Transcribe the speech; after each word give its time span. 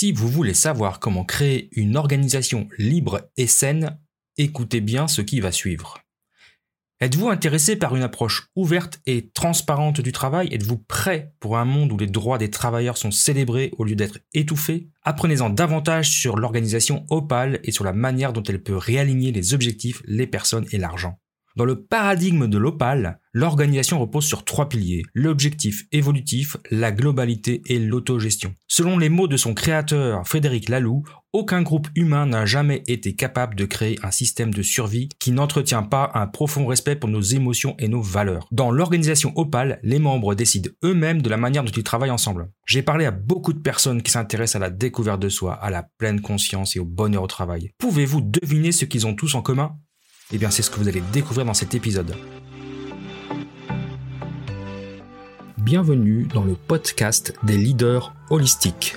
Si 0.00 0.12
vous 0.12 0.28
voulez 0.28 0.54
savoir 0.54 0.98
comment 0.98 1.26
créer 1.26 1.68
une 1.78 1.94
organisation 1.94 2.68
libre 2.78 3.28
et 3.36 3.46
saine, 3.46 3.98
écoutez 4.38 4.80
bien 4.80 5.08
ce 5.08 5.20
qui 5.20 5.40
va 5.40 5.52
suivre. 5.52 5.98
Êtes-vous 7.00 7.28
intéressé 7.28 7.76
par 7.76 7.94
une 7.94 8.02
approche 8.02 8.48
ouverte 8.56 9.02
et 9.04 9.28
transparente 9.28 10.00
du 10.00 10.10
travail? 10.10 10.48
Êtes-vous 10.54 10.78
prêt 10.78 11.34
pour 11.38 11.58
un 11.58 11.66
monde 11.66 11.92
où 11.92 11.98
les 11.98 12.06
droits 12.06 12.38
des 12.38 12.48
travailleurs 12.48 12.96
sont 12.96 13.10
célébrés 13.10 13.72
au 13.76 13.84
lieu 13.84 13.94
d'être 13.94 14.20
étouffés? 14.32 14.88
Apprenez-en 15.02 15.50
davantage 15.50 16.08
sur 16.08 16.38
l'organisation 16.38 17.04
Opal 17.10 17.60
et 17.64 17.70
sur 17.70 17.84
la 17.84 17.92
manière 17.92 18.32
dont 18.32 18.42
elle 18.44 18.62
peut 18.62 18.78
réaligner 18.78 19.32
les 19.32 19.52
objectifs, 19.52 20.00
les 20.06 20.26
personnes 20.26 20.64
et 20.72 20.78
l'argent. 20.78 21.20
Dans 21.60 21.66
le 21.66 21.82
paradigme 21.82 22.46
de 22.46 22.56
l'Opal, 22.56 23.20
l'organisation 23.34 24.00
repose 24.00 24.24
sur 24.24 24.46
trois 24.46 24.70
piliers, 24.70 25.02
l'objectif 25.12 25.84
évolutif, 25.92 26.56
la 26.70 26.90
globalité 26.90 27.60
et 27.66 27.78
l'autogestion. 27.78 28.54
Selon 28.66 28.96
les 28.96 29.10
mots 29.10 29.28
de 29.28 29.36
son 29.36 29.52
créateur 29.52 30.26
Frédéric 30.26 30.70
Laloux, 30.70 31.02
aucun 31.34 31.60
groupe 31.60 31.88
humain 31.94 32.24
n'a 32.24 32.46
jamais 32.46 32.82
été 32.86 33.14
capable 33.14 33.56
de 33.56 33.66
créer 33.66 33.98
un 34.02 34.10
système 34.10 34.54
de 34.54 34.62
survie 34.62 35.10
qui 35.18 35.32
n'entretient 35.32 35.82
pas 35.82 36.10
un 36.14 36.26
profond 36.26 36.64
respect 36.64 36.96
pour 36.96 37.10
nos 37.10 37.20
émotions 37.20 37.76
et 37.78 37.88
nos 37.88 38.00
valeurs. 38.00 38.48
Dans 38.52 38.70
l'organisation 38.70 39.34
Opal, 39.36 39.80
les 39.82 39.98
membres 39.98 40.34
décident 40.34 40.70
eux-mêmes 40.82 41.20
de 41.20 41.28
la 41.28 41.36
manière 41.36 41.62
dont 41.62 41.70
ils 41.70 41.84
travaillent 41.84 42.10
ensemble. 42.10 42.48
J'ai 42.64 42.80
parlé 42.80 43.04
à 43.04 43.10
beaucoup 43.10 43.52
de 43.52 43.60
personnes 43.60 44.00
qui 44.00 44.12
s'intéressent 44.12 44.56
à 44.56 44.64
la 44.64 44.70
découverte 44.70 45.20
de 45.20 45.28
soi, 45.28 45.52
à 45.52 45.68
la 45.68 45.82
pleine 45.98 46.22
conscience 46.22 46.74
et 46.74 46.80
au 46.80 46.86
bonheur 46.86 47.24
au 47.24 47.26
travail. 47.26 47.70
Pouvez-vous 47.76 48.22
deviner 48.22 48.72
ce 48.72 48.86
qu'ils 48.86 49.06
ont 49.06 49.14
tous 49.14 49.34
en 49.34 49.42
commun? 49.42 49.76
Eh 50.32 50.38
bien, 50.38 50.50
c'est 50.50 50.62
ce 50.62 50.70
que 50.70 50.78
vous 50.78 50.88
allez 50.88 51.02
découvrir 51.12 51.44
dans 51.44 51.54
cet 51.54 51.74
épisode. 51.74 52.14
Bienvenue 55.58 56.26
dans 56.32 56.44
le 56.44 56.54
podcast 56.54 57.34
des 57.42 57.56
leaders 57.56 58.14
holistiques. 58.30 58.96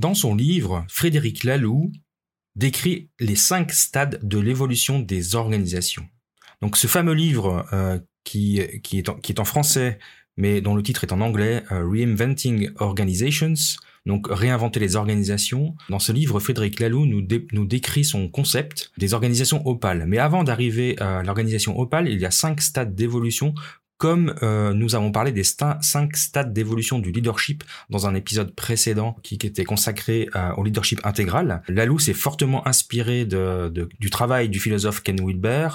Dans 0.00 0.14
son 0.14 0.34
livre, 0.34 0.86
Frédéric 0.88 1.44
Laloux 1.44 1.92
décrit 2.56 3.10
les 3.20 3.36
cinq 3.36 3.70
stades 3.70 4.18
de 4.22 4.38
l'évolution 4.38 4.98
des 4.98 5.34
organisations. 5.34 6.06
Donc 6.62 6.78
ce 6.78 6.86
fameux 6.86 7.12
livre 7.12 7.66
euh, 7.74 7.98
qui, 8.24 8.60
est 8.60 9.38
en, 9.38 9.44
français, 9.44 9.98
mais 10.38 10.62
dont 10.62 10.74
le 10.74 10.82
titre 10.82 11.04
est 11.04 11.12
en 11.12 11.20
anglais, 11.20 11.64
euh, 11.70 11.86
Reinventing 11.86 12.70
Organizations, 12.76 13.52
donc 14.06 14.26
réinventer 14.30 14.80
les 14.80 14.96
organisations. 14.96 15.76
Dans 15.90 15.98
ce 15.98 16.12
livre, 16.12 16.40
Frédéric 16.40 16.80
Laloux 16.80 17.04
nous, 17.04 17.20
nous 17.52 17.66
décrit 17.66 18.04
son 18.04 18.30
concept 18.30 18.92
des 18.96 19.12
organisations 19.12 19.66
opales. 19.66 20.06
Mais 20.06 20.16
avant 20.16 20.44
d'arriver 20.44 20.98
à 20.98 21.22
l'organisation 21.22 21.78
opale, 21.78 22.08
il 22.08 22.18
y 22.18 22.24
a 22.24 22.30
cinq 22.30 22.62
stades 22.62 22.94
d'évolution 22.94 23.52
comme 24.00 24.34
euh, 24.42 24.72
nous 24.72 24.94
avons 24.94 25.12
parlé 25.12 25.30
des 25.30 25.44
cinq 25.44 26.16
stades 26.16 26.54
d'évolution 26.54 26.98
du 26.98 27.12
leadership 27.12 27.62
dans 27.90 28.06
un 28.06 28.14
épisode 28.14 28.54
précédent 28.54 29.14
qui, 29.22 29.34
était 29.34 29.64
consacré 29.64 30.30
euh, 30.34 30.54
au 30.56 30.64
leadership 30.64 31.04
intégral, 31.04 31.62
Lalou 31.68 31.98
s'est 31.98 32.14
fortement 32.14 32.66
inspiré 32.66 33.26
du 33.26 34.10
travail 34.10 34.48
du 34.48 34.58
philosophe 34.58 35.02
Ken 35.02 35.20
Wilber 35.22 35.68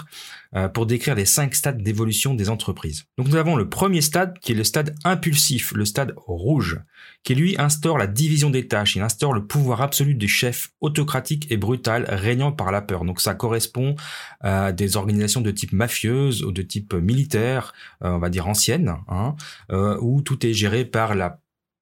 pour 0.73 0.85
décrire 0.85 1.15
les 1.15 1.25
cinq 1.25 1.53
stades 1.53 1.81
d'évolution 1.81 2.33
des 2.33 2.49
entreprises. 2.49 3.05
Donc 3.17 3.27
nous 3.27 3.35
avons 3.35 3.55
le 3.55 3.69
premier 3.69 4.01
stade 4.01 4.39
qui 4.39 4.53
est 4.53 4.55
le 4.55 4.63
stade 4.63 4.95
impulsif, 5.03 5.73
le 5.73 5.85
stade 5.85 6.13
rouge, 6.15 6.79
qui 7.23 7.35
lui 7.35 7.55
instaure 7.57 7.97
la 7.97 8.07
division 8.07 8.49
des 8.49 8.67
tâches, 8.67 8.95
il 8.95 9.01
instaure 9.01 9.33
le 9.33 9.45
pouvoir 9.45 9.81
absolu 9.81 10.15
du 10.15 10.27
chef 10.27 10.71
autocratique 10.79 11.51
et 11.51 11.57
brutal 11.57 12.05
régnant 12.07 12.51
par 12.51 12.71
la 12.71 12.81
peur. 12.81 13.03
Donc 13.03 13.19
ça 13.19 13.35
correspond 13.35 13.95
à 14.41 14.71
des 14.71 14.95
organisations 14.95 15.41
de 15.41 15.51
type 15.51 15.73
mafieuse 15.73 16.43
ou 16.43 16.51
de 16.51 16.61
type 16.61 16.93
militaire, 16.93 17.73
on 18.01 18.19
va 18.19 18.29
dire 18.29 18.47
ancienne, 18.47 18.95
hein, 19.07 19.35
euh, 19.71 19.97
où 20.01 20.21
tout 20.21 20.45
est 20.45 20.53
géré 20.53 20.85
par 20.85 21.15
la 21.15 21.39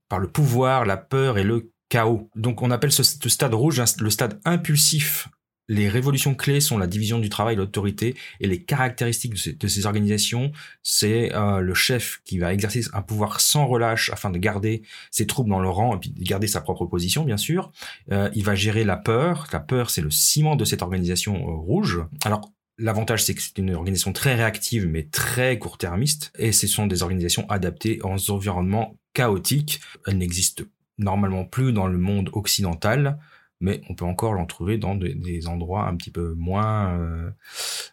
par 0.10 0.20
le 0.20 0.28
pouvoir, 0.28 0.86
la 0.86 0.98
peur 0.98 1.38
et 1.38 1.44
le 1.44 1.72
chaos. 1.90 2.30
Donc 2.36 2.62
on 2.62 2.72
appelle 2.72 2.92
ce, 2.92 3.04
stade 3.04 3.54
rouge 3.54 3.82
le 4.00 4.10
stade 4.10 4.40
impulsif. 4.46 5.28
Les 5.70 5.88
révolutions 5.88 6.36
clés 6.36 6.60
sont 6.60 6.78
la 6.78 6.88
division 6.88 7.20
du 7.20 7.30
travail, 7.30 7.56
l'autorité 7.56 8.16
et 8.40 8.48
les 8.48 8.62
caractéristiques 8.62 9.58
de 9.58 9.68
ces, 9.68 9.86
organisations. 9.86 10.52
C'est 10.82 11.34
euh, 11.34 11.60
le 11.60 11.74
chef 11.74 12.22
qui 12.26 12.38
va 12.38 12.54
exercer 12.54 12.84
un 12.94 13.02
pouvoir 13.02 13.40
sans 13.40 13.66
relâche 13.66 14.10
afin 14.12 14.30
de 14.30 14.38
garder 14.38 14.84
ses 15.10 15.26
troupes 15.26 15.48
dans 15.48 15.60
le 15.60 15.70
rang 15.70 15.96
et 15.96 16.00
puis 16.00 16.10
de 16.10 16.24
garder 16.24 16.48
sa 16.48 16.62
propre 16.62 16.86
position, 16.86 17.24
bien 17.24 17.38
sûr. 17.38 17.72
Euh, 18.12 18.30
il 18.36 18.44
va 18.44 18.56
gérer 18.56 18.84
la 18.84 18.98
peur. 18.98 19.48
La 19.54 19.60
peur, 19.60 19.90
c'est 19.90 20.02
le 20.02 20.12
ciment 20.12 20.56
de 20.56 20.66
cette 20.66 20.82
organisation 20.82 21.46
rouge. 21.62 22.04
Alors 22.26 22.52
L'avantage, 22.80 23.24
c'est 23.24 23.36
que 23.36 23.42
c'est 23.42 23.60
une 23.60 23.76
organisation 23.76 24.14
très 24.14 24.34
réactive, 24.34 24.88
mais 24.88 25.04
très 25.04 25.60
court-termiste, 25.60 26.32
et 26.40 26.52
ce 26.52 26.66
sont 26.66 26.88
des 26.88 27.04
organisations 27.04 27.48
adaptées 27.48 28.00
en 28.04 28.16
environnements 28.30 28.98
chaotiques. 29.14 29.80
Elles 30.08 30.18
n'existent 30.18 30.64
normalement 30.98 31.46
plus 31.46 31.72
dans 31.72 31.86
le 31.86 32.00
monde 32.00 32.30
occidental, 32.34 33.20
mais 33.60 33.82
on 33.90 33.96
peut 33.96 34.06
encore 34.06 34.34
l'en 34.34 34.46
trouver 34.46 34.78
dans 34.78 34.96
des 34.96 35.48
endroits 35.48 35.88
un 35.88 35.96
petit 35.96 36.12
peu 36.12 36.34
moins 36.34 36.98
euh, 37.00 37.32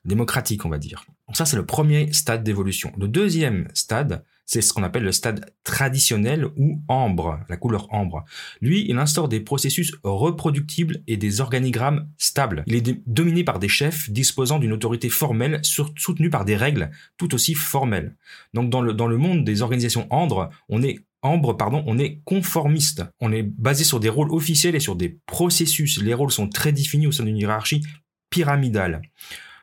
démocratiques, 0.05 0.65
on 0.65 0.69
va 0.69 0.79
dire. 0.79 1.05
Donc 1.29 1.37
ça, 1.37 1.45
c'est 1.45 1.57
le 1.57 1.65
premier 1.65 2.13
stade 2.13 2.43
d'évolution. 2.43 2.93
Le 2.99 3.07
deuxième 3.07 3.69
stade, 3.73 4.25
c'est 4.47 4.63
ce 4.63 4.73
qu'on 4.73 4.83
appelle 4.83 5.05
le 5.05 5.13
stade 5.13 5.55
traditionnel 5.63 6.49
ou 6.57 6.83
ambre, 6.89 7.39
la 7.49 7.57
couleur 7.57 7.87
ambre. 7.95 8.25
Lui, 8.61 8.85
il 8.89 8.99
instaure 8.99 9.29
des 9.29 9.39
processus 9.39 9.93
reproductibles 10.03 11.05
et 11.07 11.17
des 11.17 11.41
organigrammes 11.41 12.09
stables. 12.19 12.65
Il 12.67 12.75
est 12.75 13.01
dominé 13.07 13.45
par 13.45 13.61
des 13.61 13.69
chefs 13.69 14.11
disposant 14.11 14.59
d'une 14.59 14.73
autorité 14.73 15.09
formelle 15.09 15.61
soutenue 15.63 16.31
par 16.31 16.45
des 16.45 16.57
règles 16.57 16.91
tout 17.17 17.33
aussi 17.33 17.55
formelles. 17.55 18.17
Donc 18.53 18.71
dans 18.71 18.83
le, 18.83 18.93
dans 18.93 19.07
le 19.07 19.19
monde 19.19 19.45
des 19.45 19.63
organisations 19.63 20.09
ambre, 20.11 20.51
on 20.69 20.83
est 20.83 20.99
Ambre, 21.23 21.55
pardon, 21.55 21.85
on 21.87 21.99
est 21.99 22.21
conformiste. 22.25 23.05
On 23.21 23.31
est 23.33 23.43
basé 23.43 23.85
sur 23.85 24.01
des 24.01 24.09
rôles 24.09 24.33
officiels 24.33 24.75
et 24.75 24.81
sur 24.81 24.97
des 24.97 25.21
processus. 25.27 26.01
Les 26.01 26.15
rôles 26.15 26.33
sont 26.33 26.49
très 26.49 26.73
définis 26.73 27.07
au 27.07 27.13
sein 27.13 27.25
d'une 27.25 27.37
hiérarchie 27.37 27.83
pyramidale. 28.31 29.03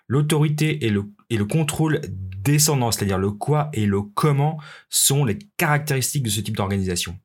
L'autorité 0.07 0.85
et 0.85 0.89
le, 0.89 1.45
contrôle 1.45 2.01
descendant, 2.07 2.91
c'est-à-dire 2.91 3.17
le 3.17 3.31
quoi 3.31 3.69
et 3.73 3.85
le 3.85 4.01
comment, 4.01 4.59
sont 4.89 5.25
les 5.25 5.39
caractéristiques 5.57 6.23
de 6.23 6.29
ce 6.29 6.41
type 6.41 6.55
d'organisation. 6.55 7.17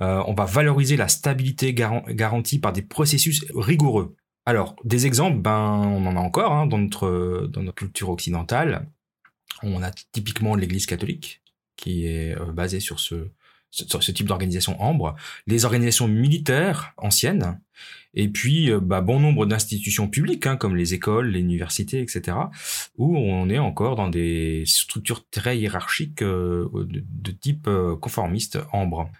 Euh, 0.00 0.22
on 0.26 0.34
va 0.34 0.44
valoriser 0.44 0.96
la 0.96 1.08
stabilité 1.08 1.74
garantie 1.74 2.58
par 2.58 2.72
des 2.72 2.82
processus 2.82 3.44
rigoureux. 3.54 4.14
Alors, 4.44 4.76
des 4.84 5.06
exemples, 5.06 5.38
ben, 5.38 5.82
on 5.84 6.06
en 6.06 6.16
a 6.16 6.20
encore 6.20 6.52
hein, 6.52 6.66
dans, 6.66 6.78
notre, 6.78 7.48
dans 7.50 7.62
notre 7.62 7.76
culture 7.76 8.10
occidentale. 8.10 8.88
On 9.62 9.82
a 9.82 9.90
typiquement 10.12 10.54
l'Église 10.54 10.86
catholique, 10.86 11.42
qui 11.76 12.06
est 12.06 12.38
euh, 12.38 12.52
basée 12.52 12.80
sur 12.80 13.00
ce, 13.00 13.30
ce, 13.70 14.12
type 14.12 14.26
d'organisation 14.26 14.80
ambre, 14.80 15.14
les 15.46 15.64
organisations 15.64 16.08
militaires 16.08 16.92
anciennes, 16.96 17.58
et 18.14 18.28
puis 18.28 18.70
euh, 18.70 18.80
bah, 18.80 19.00
bon 19.00 19.20
nombre 19.20 19.46
d'institutions 19.46 20.08
publiques 20.08 20.46
hein, 20.46 20.56
comme 20.56 20.76
les 20.76 20.94
écoles, 20.94 21.28
les 21.28 21.40
universités, 21.40 22.00
etc., 22.00 22.36
où 22.96 23.16
on 23.16 23.48
est 23.48 23.58
encore 23.58 23.96
dans 23.96 24.08
des 24.08 24.64
structures 24.66 25.28
très 25.30 25.58
hiérarchiques 25.58 26.22
euh, 26.22 26.68
de, 26.74 27.30
type 27.30 27.68
euh, 27.68 27.96
conformiste 27.96 28.58
ambre. 28.72 29.10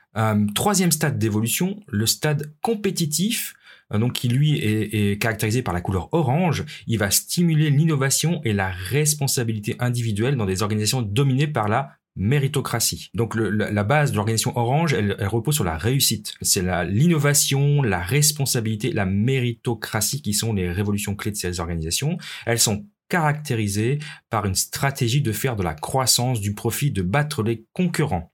troisième 0.55 0.93
stade 0.93 1.19
d'évolution, 1.19 1.81
le 1.87 2.07
stade 2.07 2.53
compétitif, 2.63 3.55
donc 3.91 4.13
qui 4.13 4.29
lui 4.29 4.59
est, 4.59 5.13
est, 5.13 5.19
caractérisé 5.19 5.63
par 5.63 5.73
la 5.73 5.81
couleur 5.81 6.13
orange, 6.13 6.65
il 6.87 6.99
va 6.99 7.11
stimuler 7.11 7.71
l'innovation 7.71 8.43
et 8.45 8.53
la 8.53 8.69
responsabilité 8.69 9.77
individuelle 9.79 10.37
dans 10.37 10.45
des 10.45 10.63
organisations 10.63 11.01
dominées 11.01 11.47
par 11.47 11.69
la 11.69 11.98
méritocratie. 12.19 13.11
Donc 13.15 13.35
la, 13.37 13.85
base 13.85 14.11
de 14.11 14.17
l'organisation 14.17 14.57
Orange, 14.57 14.93
elle, 14.93 15.17
repose 15.27 15.55
sur 15.55 15.65
la 15.65 15.79
réussite. 15.79 16.35
C'est 16.43 16.63
l'innovation, 16.85 17.81
la, 17.83 18.01
responsabilité, 18.01 18.93
la 18.93 19.07
méritocratie 19.07 20.21
qui 20.21 20.35
sont 20.35 20.53
les 20.53 20.71
révolutions 20.71 21.15
clés 21.15 21.31
de 21.31 21.37
ces 21.37 21.61
organisations. 21.61 22.19
Elles 22.45 22.59
sont 22.59 22.85
caractérisées 23.09 24.01
par 24.29 24.45
une 24.45 24.57
stratégie 24.57 25.23
de 25.23 25.33
faire 25.33 25.57
de 25.57 25.63
la 25.63 25.75
croissance, 25.75 26.41
du 26.41 26.55
profit, 26.55 26.91
de 26.91 27.03
battre 27.03 27.43
les 27.43 27.65
concurrents. 27.73 28.33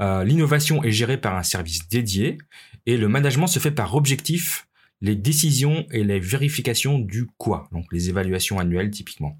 Euh, 0.00 0.22
l'innovation 0.22 0.84
est 0.84 0.92
gérée 0.92 1.16
par 1.16 1.36
un 1.36 1.42
service 1.42 1.88
dédié 1.88 2.38
et 2.84 2.98
le 2.98 3.08
management 3.08 3.46
se 3.46 3.58
fait 3.58 3.70
par 3.70 3.94
objectif 3.94 4.68
les 5.00 5.16
décisions 5.16 5.86
et 5.90 6.04
les 6.04 6.20
vérifications 6.20 6.98
du 6.98 7.26
quoi, 7.38 7.68
donc 7.72 7.86
les 7.92 8.08
évaluations 8.08 8.58
annuelles 8.58 8.90
typiquement. 8.90 9.38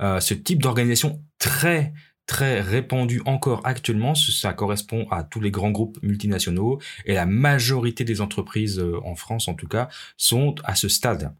Euh, 0.00 0.20
ce 0.20 0.34
type 0.34 0.62
d'organisation 0.62 1.22
très 1.38 1.92
très 2.26 2.60
répandu 2.60 3.22
encore 3.24 3.60
actuellement, 3.64 4.14
ça 4.14 4.52
correspond 4.52 5.06
à 5.10 5.22
tous 5.22 5.40
les 5.40 5.50
grands 5.50 5.70
groupes 5.70 5.98
multinationaux 6.02 6.80
et 7.04 7.14
la 7.14 7.26
majorité 7.26 8.04
des 8.04 8.20
entreprises 8.20 8.78
euh, 8.78 9.00
en 9.04 9.14
France 9.14 9.48
en 9.48 9.54
tout 9.54 9.68
cas 9.68 9.88
sont 10.16 10.56
à 10.64 10.74
ce 10.74 10.88
stade. 10.88 11.34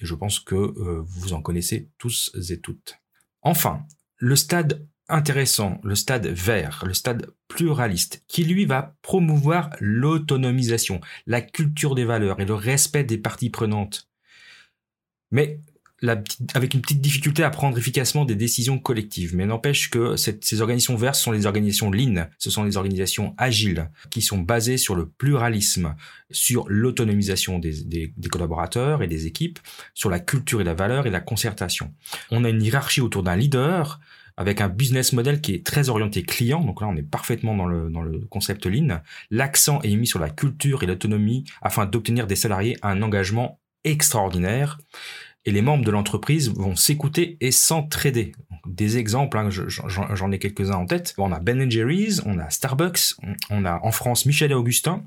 Et 0.00 0.06
je 0.06 0.14
pense 0.14 0.40
que 0.40 0.54
euh, 0.54 1.02
vous 1.04 1.32
en 1.32 1.42
connaissez 1.42 1.90
tous 1.98 2.32
et 2.50 2.60
toutes. 2.60 2.98
Enfin, 3.42 3.84
le 4.16 4.36
stade 4.36 4.86
intéressant, 5.08 5.80
le 5.84 5.94
stade 5.94 6.26
vert, 6.26 6.84
le 6.86 6.94
stade 6.94 7.30
pluraliste, 7.48 8.24
qui 8.26 8.44
lui 8.44 8.64
va 8.64 8.96
promouvoir 9.02 9.70
l'autonomisation, 9.80 11.00
la 11.26 11.40
culture 11.40 11.94
des 11.94 12.04
valeurs 12.04 12.40
et 12.40 12.44
le 12.44 12.54
respect 12.54 13.04
des 13.04 13.18
parties 13.18 13.50
prenantes. 13.50 14.08
Mais 15.30 15.60
avec 16.02 16.74
une 16.74 16.82
petite 16.82 17.00
difficulté 17.00 17.42
à 17.42 17.50
prendre 17.50 17.78
efficacement 17.78 18.24
des 18.24 18.34
décisions 18.34 18.78
collectives. 18.78 19.34
Mais 19.34 19.46
n'empêche 19.46 19.88
que 19.90 20.14
ces 20.16 20.60
organisations 20.60 20.96
vertes 20.96 21.14
sont 21.14 21.32
les 21.32 21.46
organisations 21.46 21.90
lean, 21.90 22.28
ce 22.38 22.50
sont 22.50 22.64
les 22.64 22.76
organisations 22.76 23.34
agiles, 23.38 23.90
qui 24.10 24.20
sont 24.20 24.38
basées 24.38 24.76
sur 24.76 24.94
le 24.94 25.08
pluralisme, 25.08 25.94
sur 26.30 26.66
l'autonomisation 26.68 27.58
des, 27.58 27.84
des, 27.84 28.28
collaborateurs 28.28 29.02
et 29.02 29.06
des 29.06 29.26
équipes, 29.26 29.58
sur 29.94 30.10
la 30.10 30.20
culture 30.20 30.60
et 30.60 30.64
la 30.64 30.74
valeur 30.74 31.06
et 31.06 31.10
la 31.10 31.20
concertation. 31.20 31.94
On 32.30 32.44
a 32.44 32.50
une 32.50 32.62
hiérarchie 32.62 33.00
autour 33.00 33.22
d'un 33.22 33.36
leader, 33.36 34.00
avec 34.36 34.60
un 34.60 34.68
business 34.68 35.14
model 35.14 35.40
qui 35.40 35.54
est 35.54 35.64
très 35.64 35.88
orienté 35.88 36.22
client. 36.22 36.62
Donc 36.62 36.82
là, 36.82 36.88
on 36.88 36.96
est 36.96 37.02
parfaitement 37.02 37.56
dans 37.56 37.66
le, 37.66 37.88
dans 37.88 38.02
le 38.02 38.20
concept 38.28 38.66
lean. 38.66 39.00
L'accent 39.30 39.80
est 39.80 39.96
mis 39.96 40.06
sur 40.06 40.18
la 40.18 40.28
culture 40.28 40.82
et 40.82 40.86
l'autonomie 40.86 41.44
afin 41.62 41.86
d'obtenir 41.86 42.26
des 42.26 42.36
salariés 42.36 42.76
un 42.82 43.00
engagement 43.00 43.60
extraordinaire. 43.84 44.78
Et 45.46 45.52
les 45.52 45.62
membres 45.62 45.84
de 45.84 45.90
l'entreprise 45.90 46.52
vont 46.52 46.76
s'écouter 46.76 47.38
et 47.40 47.50
s'entraider. 47.50 48.32
Des 48.66 48.98
exemples, 48.98 49.38
hein, 49.38 49.48
j'en 49.50 50.32
ai 50.32 50.38
quelques-uns 50.38 50.74
en 50.74 50.86
tête. 50.86 51.14
On 51.18 51.32
a 51.32 51.40
Ben 51.40 51.70
Jerry's, 51.70 52.20
on 52.26 52.38
a 52.38 52.50
Starbucks, 52.50 53.14
on 53.50 53.64
a 53.64 53.80
en 53.82 53.92
France 53.92 54.26
Michel 54.26 54.50
et 54.50 54.54
Augustin, 54.54 55.04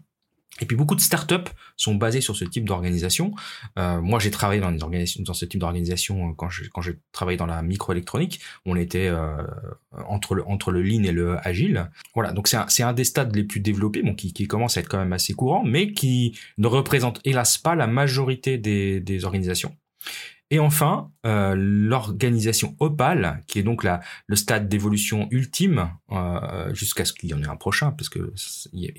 et 0.62 0.65
puis 0.65 0.75
beaucoup 0.75 0.95
de 0.95 1.01
startups 1.01 1.51
sont 1.77 1.95
basées 1.95 2.21
sur 2.21 2.36
ce 2.36 2.45
type 2.45 2.65
d'organisation. 2.65 3.33
Euh, 3.77 4.01
moi, 4.01 4.19
j'ai 4.19 4.31
travaillé 4.31 4.62
dans, 4.62 5.33
ce 5.33 5.45
type 5.45 5.59
d'organisation 5.59 6.30
euh, 6.30 6.33
quand 6.36 6.50
j'ai 6.50 6.68
quand 6.69 6.81
j'ai 6.81 6.95
travaillé 7.12 7.38
dans 7.38 7.45
la 7.45 7.62
microélectronique. 7.62 8.42
On 8.65 8.75
était 8.75 9.07
euh, 9.07 9.38
entre 10.07 10.35
le 10.35 10.81
lean 10.81 11.03
et 11.03 11.12
le 11.12 11.38
agile. 11.47 11.89
Voilà, 12.13 12.31
donc 12.33 12.47
c'est 12.47 12.83
un, 12.83 12.94
des 12.94 13.03
stades 13.03 13.35
les 13.35 13.44
plus 13.44 13.59
développés, 13.59 14.03
qui, 14.15 14.47
commence 14.47 14.77
à 14.77 14.81
être 14.81 14.89
quand 14.89 14.97
même 14.97 15.13
assez 15.13 15.33
courant, 15.33 15.63
mais 15.63 15.94
qui 15.94 16.38
ne 16.57 16.68
représente 16.68 17.21
hélas 17.24 17.57
pas 17.57 17.75
la 17.75 17.88
majorité 17.88 18.57
des 18.57 19.25
organisations. 19.25 19.75
Et 20.51 20.59
enfin, 20.59 21.11
euh, 21.27 21.53
l'organisation 21.55 22.75
Opal, 22.79 23.43
qui 23.45 23.59
est 23.59 23.63
donc 23.63 23.83
la, 23.83 23.99
le 24.25 24.35
stade 24.35 24.67
d'évolution 24.67 25.27
ultime, 25.29 25.91
euh, 26.11 26.73
jusqu'à 26.73 27.05
ce 27.05 27.13
qu'il 27.13 27.29
y 27.29 27.33
en 27.35 27.43
ait 27.43 27.47
un 27.47 27.55
prochain, 27.55 27.91
parce 27.91 28.09
que 28.09 28.33
il 28.73 28.91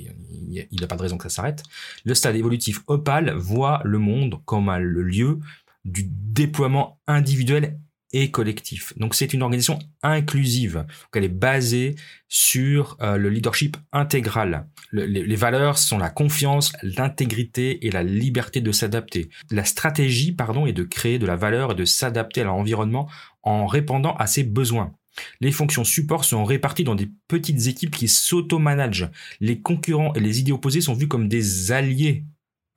n'y 0.71 0.83
a, 0.83 0.87
pas 0.87 0.97
de 0.97 1.03
raison 1.03 1.19
que 1.19 1.25
ça 1.25 1.31
s'arrête. 1.31 1.65
Le 2.05 2.15
stade 2.15 2.37
évolutif 2.37 2.83
Opal 2.87 3.33
voit 3.33 3.81
le 3.85 3.99
monde 3.99 4.41
comme 4.45 4.73
le 4.73 5.03
lieu 5.03 5.41
du 5.85 6.05
déploiement 6.07 7.01
individuel 7.09 7.81
et 8.13 8.31
collectif. 8.31 8.93
Donc 8.97 9.15
c'est 9.15 9.33
une 9.33 9.43
organisation 9.43 9.79
inclusive. 10.03 10.85
Elle 11.15 11.25
est 11.25 11.29
basée 11.29 11.95
sur 12.29 12.97
euh, 13.01 13.17
le 13.17 13.29
leadership 13.29 13.77
intégral. 13.93 14.67
les, 14.93 15.37
valeurs 15.37 15.79
sont 15.79 15.99
la 15.99 16.11
confiance, 16.11 16.73
l'intégrité 16.83 17.87
et 17.87 17.91
la 17.91 18.03
liberté 18.03 18.61
de 18.61 18.73
s'adapter. 18.73 19.31
La 19.51 19.65
stratégie, 19.65 20.33
pardon, 20.33 20.67
est 20.67 20.73
de 20.73 20.85
créer 20.85 21.19
de 21.19 21.27
la 21.27 21.37
valeur 21.37 21.73
et 21.73 21.75
de 21.75 21.85
s'adapter 21.85 22.41
à 22.41 22.45
l'environnement 22.45 23.09
en 23.43 23.67
répondant 23.67 24.15
à 24.17 24.27
ses 24.27 24.45
besoins. 24.45 24.93
Les 25.41 25.53
fonctions 25.53 25.85
support 25.85 26.25
sont 26.25 26.45
réparties 26.45 26.85
dans 26.85 26.95
des 26.95 27.11
petites 27.29 27.67
équipes 27.67 27.95
qui 27.95 28.09
s'auto-managent. 28.09 29.11
Les 29.41 29.61
concurrents 29.61 30.15
et 30.15 30.21
les 30.21 30.41
idées 30.41 30.53
opposées 30.53 30.81
sont 30.81 30.95
vus 30.95 31.09
comme 31.09 31.29
des 31.29 31.73
alliés 31.73 32.25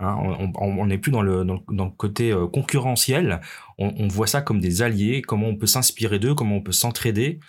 Hein, 0.03 0.51
on 0.55 0.85
n'est 0.85 0.97
plus 0.97 1.11
dans 1.11 1.21
le, 1.21 1.45
côté 1.97 2.31
euh, 2.31 2.47
concurrentiel. 2.47 3.41
On, 3.77 4.07
voit 4.07 4.27
ça 4.27 4.41
comme 4.41 4.59
des 4.59 4.81
alliés, 4.81 5.21
comment 5.21 5.47
on 5.47 5.55
peut 5.55 5.67
s'inspirer 5.67 6.19
d'eux, 6.19 6.35
comment 6.35 6.57
on 6.57 6.61
peut 6.61 6.71
s'entraider. 6.71 7.39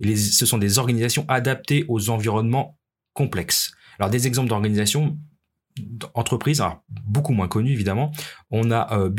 ce 0.00 0.46
sont 0.46 0.58
des 0.58 0.78
organisations 0.78 1.24
adaptées 1.28 1.84
aux 1.88 2.10
environnements 2.10 2.78
complexes. 3.12 3.72
Alors 3.98 4.10
des 4.10 4.26
exemples 4.26 4.48
d'organisations, 4.48 5.18
d'entreprises, 5.78 6.62
beaucoup 6.88 7.32
moins 7.32 7.48
connues 7.48 7.72
évidemment. 7.72 8.12
On 8.50 8.70
a 8.70 8.98
euh, 8.98 9.10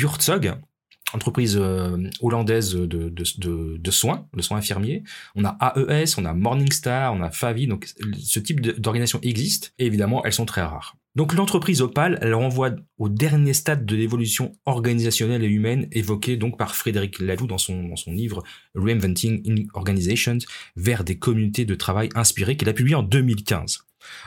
entreprise 1.14 1.58
euh, 1.58 2.10
hollandaise 2.22 2.74
de, 2.74 3.10
de, 3.10 3.92
soins, 3.92 4.28
de 4.34 4.42
soins 4.42 4.58
infirmiers. 4.58 5.04
On 5.36 5.46
a 5.46 5.58
AES, 5.76 6.18
on 6.18 6.26
a 6.26 6.34
Morningstar, 6.34 7.14
on 7.14 7.22
a 7.22 7.32
Favi. 7.32 7.68
Donc 7.68 7.88
ce 8.18 8.40
type 8.40 8.62
d'organisation 8.62 9.20
existe 9.22 9.74
et 9.80 9.86
évidemment 9.86 10.24
elles 10.26 10.34
sont 10.34 10.46
très 10.46 10.62
rares. 10.62 10.98
Donc 11.18 11.34
l'entreprise 11.34 11.82
Opal, 11.82 12.20
elle 12.22 12.36
renvoie 12.36 12.76
au 13.00 13.10
dernier 13.10 13.54
stade 13.54 13.88
de 13.88 13.96
l'évolution 13.96 14.56
organisationnelle 14.68 15.44
et 15.44 15.48
humaine 15.48 15.88
évoqué 15.92 16.38
donc 16.38 16.60
par 16.60 16.76
Frédéric 16.76 17.18
Laloux 17.18 17.48
dans 17.48 17.58
son, 17.58 17.86
dans 17.86 17.96
son 17.96 18.12
livre 18.12 18.44
Reinventing 18.76 19.68
Organizations 19.74 20.38
vers 20.76 21.04
des 21.04 21.18
communautés 21.18 21.66
de 21.66 21.74
travail 21.74 22.10
inspirées 22.14 22.56
qu'il 22.56 22.70
a 22.70 22.74
publié 22.74 22.96
en 22.96 23.02
2015. 23.02 23.80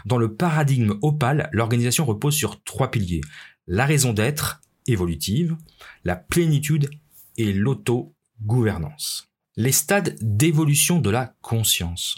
Dans 0.04 0.19
le 0.19 0.34
paradigme 0.34 0.94
Opal, 1.00 1.48
l'organisation 1.52 2.04
repose 2.04 2.34
sur 2.34 2.60
trois 2.64 2.90
piliers. 2.90 3.20
La 3.69 3.87
raison 3.87 4.12
d'être, 4.12 4.60
évolutive, 4.88 5.56
la 6.02 6.16
plénitude 6.16 6.90
et 7.37 7.52
l'auto-gouvernance. 7.52 9.28
Les 9.56 9.70
stades 9.70 10.16
d'évolution 10.20 10.98
de 10.98 11.10
la 11.10 11.37
conscience. 11.40 12.16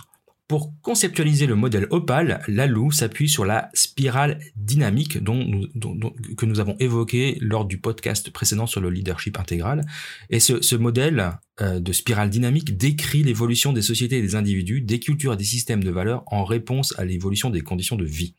Pour 0.49 0.75
conceptualiser 0.83 1.47
le 1.47 1.55
modèle 1.55 1.87
Opal, 1.91 2.43
Lalou 2.47 2.91
s'appuie 2.91 3.29
sur 3.29 3.45
la 3.45 3.71
spirale 3.73 4.39
dynamique 4.55 5.19
que 5.25 6.47
nous 6.47 6.61
avons 6.61 6.77
évoqué 6.79 7.39
lors 7.41 7.65
du 7.65 7.79
podcast 7.79 8.31
précédent 8.31 8.67
sur 8.67 8.81
le 8.81 8.91
leadership 8.91 9.39
intégral. 9.39 9.87
Et 10.29 10.41
ce, 10.41 10.77
modèle 10.77 11.39
euh, 11.61 11.81
de 11.81 11.93
spirale 11.93 12.29
dynamique 12.29 12.77
décrit 12.77 13.23
l'évolution 13.23 13.73
des 13.73 13.83
sociétés 13.83 14.19
et 14.19 14.23
des 14.23 14.35
individus, 14.35 14.83
des 14.83 15.01
cultures 15.01 15.33
et 15.33 15.37
des 15.37 15.45
systèmes 15.45 15.83
de 15.83 15.91
valeurs 15.91 16.23
en 16.27 16.45
réponse 16.45 16.93
à 16.99 17.05
l'évolution 17.05 17.49
des 17.49 17.63
conditions 17.63 17.97
de 17.97 18.05
vie. 18.05 18.35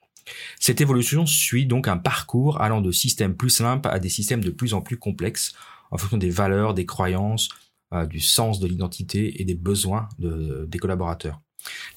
Cette 0.60 0.82
évolution 0.82 1.26
suit 1.26 1.66
donc 1.66 1.88
un 1.88 1.98
parcours 1.98 2.62
allant 2.62 2.82
de 2.82 2.92
systèmes 2.92 3.36
plus 3.36 3.50
simples 3.50 3.90
à 3.90 4.00
des 4.00 4.10
systèmes 4.10 4.44
de 4.44 4.52
plus 4.52 4.74
en 4.74 4.82
plus 4.82 4.98
complexes 4.98 5.54
en 5.90 5.98
fonction 5.98 6.18
des 6.18 6.30
valeurs, 6.30 6.74
des 6.74 6.86
croyances, 6.86 7.50
euh, 7.94 8.06
du 8.06 8.20
sens 8.20 8.60
de 8.60 8.68
l'identité 8.68 9.42
et 9.42 9.46
des 9.46 9.56
besoins 9.56 10.10
des 10.20 10.80
collaborateurs. 10.80 11.42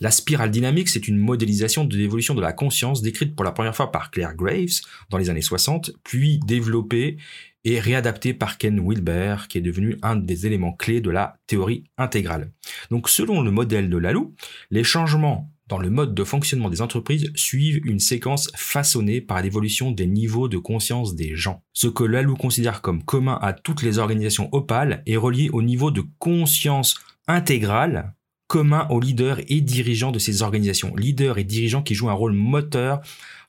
La 0.01 0.11
spirale 0.11 0.51
dynamique, 0.51 0.89
c'est 0.89 1.09
une 1.09 1.19
modélisation 1.19 1.85
de 1.85 1.97
l'évolution 1.97 2.35
de 2.35 2.41
la 2.41 2.53
conscience 2.53 3.03
décrite 3.03 3.35
pour 3.35 3.45
la 3.45 3.53
première 3.53 3.75
fois 3.75 3.93
par 3.93 4.11
Claire 4.11 4.35
Graves 4.35 4.81
dans 5.11 5.19
les 5.19 5.31
années 5.31 5.43
60, 5.43 5.93
puis 6.05 6.39
développée 6.47 7.17
et 7.65 7.81
réadaptée 7.81 8.33
par 8.33 8.59
Ken 8.59 8.81
Wilber, 8.81 9.37
qui 9.49 9.59
est 9.59 9.63
devenu 9.63 9.99
un 10.03 10.15
des 10.15 10.47
éléments 10.47 10.73
clés 10.73 11.01
de 11.01 11.11
la 11.11 11.39
théorie 11.49 11.85
intégrale. 11.99 12.53
Donc 12.91 13.09
selon 13.09 13.43
le 13.43 13.51
modèle 13.51 13.91
de 13.91 13.97
Lalou, 13.97 14.35
les 14.71 14.85
changements 14.85 15.51
dans 15.69 15.79
le 15.79 15.91
mode 15.91 16.15
de 16.15 16.23
fonctionnement 16.23 16.71
des 16.71 16.81
entreprises 16.81 17.33
suivent 17.35 17.85
une 17.85 17.99
séquence 17.99 18.51
façonnée 18.55 19.21
par 19.21 19.43
l'évolution 19.43 19.91
des 19.91 20.07
niveaux 20.07 20.49
de 20.49 20.59
conscience 20.59 21.17
des 21.17 21.35
gens. 21.35 21.65
Ce 21.73 21.89
que 21.89 22.05
Lalou 22.05 22.37
considère 22.37 22.83
comme 22.83 23.03
commun 23.03 23.39
à 23.43 23.53
toutes 23.53 23.83
les 23.83 23.99
organisations 23.99 24.49
opales 24.53 25.03
est 25.07 25.17
relié 25.17 25.51
au 25.53 25.63
niveau 25.63 25.91
de 25.91 26.05
conscience 26.21 26.95
intégrale 27.27 28.15
commun 28.47 28.87
aux 28.91 29.01
leaders 29.01 29.41
et 29.49 29.61
dirigeants 29.61 30.13
de 30.13 30.19
ces 30.19 30.43
organisations. 30.43 30.95
Leaders 30.97 31.39
et 31.39 31.45
dirigeants 31.45 31.83
qui 31.83 31.95
jouent 31.95 32.11
un 32.11 32.15
rôle 32.15 32.33
moteur 32.33 33.01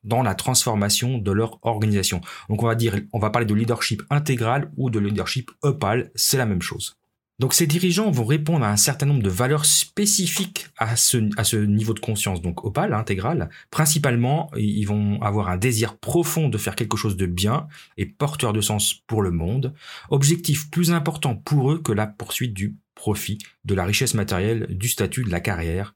dans 0.03 0.23
la 0.23 0.35
transformation 0.35 1.17
de 1.17 1.31
leur 1.31 1.59
organisation. 1.63 2.21
Donc 2.49 2.63
on 2.63 2.67
va 2.67 2.75
dire, 2.75 2.99
on 3.13 3.19
va 3.19 3.29
parler 3.29 3.45
de 3.45 3.53
leadership 3.53 4.03
intégral 4.09 4.71
ou 4.77 4.89
de 4.89 4.99
leadership 4.99 5.51
opal, 5.61 6.11
c'est 6.15 6.37
la 6.37 6.45
même 6.45 6.61
chose. 6.61 6.97
Donc 7.39 7.53
ces 7.53 7.67
dirigeants 7.67 8.09
vont 8.09 8.25
répondre 8.25 8.65
à 8.65 8.71
un 8.71 8.77
certain 8.77 9.05
nombre 9.05 9.21
de 9.21 9.29
valeurs 9.29 9.65
spécifiques 9.65 10.69
à 10.77 10.95
ce, 10.95 11.29
à 11.37 11.43
ce 11.43 11.57
niveau 11.57 11.93
de 11.93 11.99
conscience, 11.99 12.41
donc 12.41 12.65
opal, 12.65 12.95
intégral. 12.95 13.49
Principalement, 13.69 14.49
ils 14.57 14.85
vont 14.85 15.21
avoir 15.21 15.49
un 15.49 15.57
désir 15.57 15.97
profond 15.97 16.49
de 16.49 16.57
faire 16.57 16.75
quelque 16.75 16.97
chose 16.97 17.15
de 17.15 17.27
bien 17.27 17.67
et 17.97 18.07
porteur 18.07 18.53
de 18.53 18.61
sens 18.61 18.95
pour 19.05 19.21
le 19.21 19.29
monde. 19.29 19.75
Objectif 20.09 20.71
plus 20.71 20.91
important 20.91 21.35
pour 21.35 21.71
eux 21.71 21.79
que 21.79 21.91
la 21.91 22.07
poursuite 22.07 22.55
du 22.55 22.75
profit, 22.97 23.37
de 23.63 23.75
la 23.75 23.85
richesse 23.85 24.15
matérielle, 24.15 24.67
du 24.69 24.89
statut, 24.89 25.23
de 25.23 25.29
la 25.29 25.39
carrière. 25.39 25.95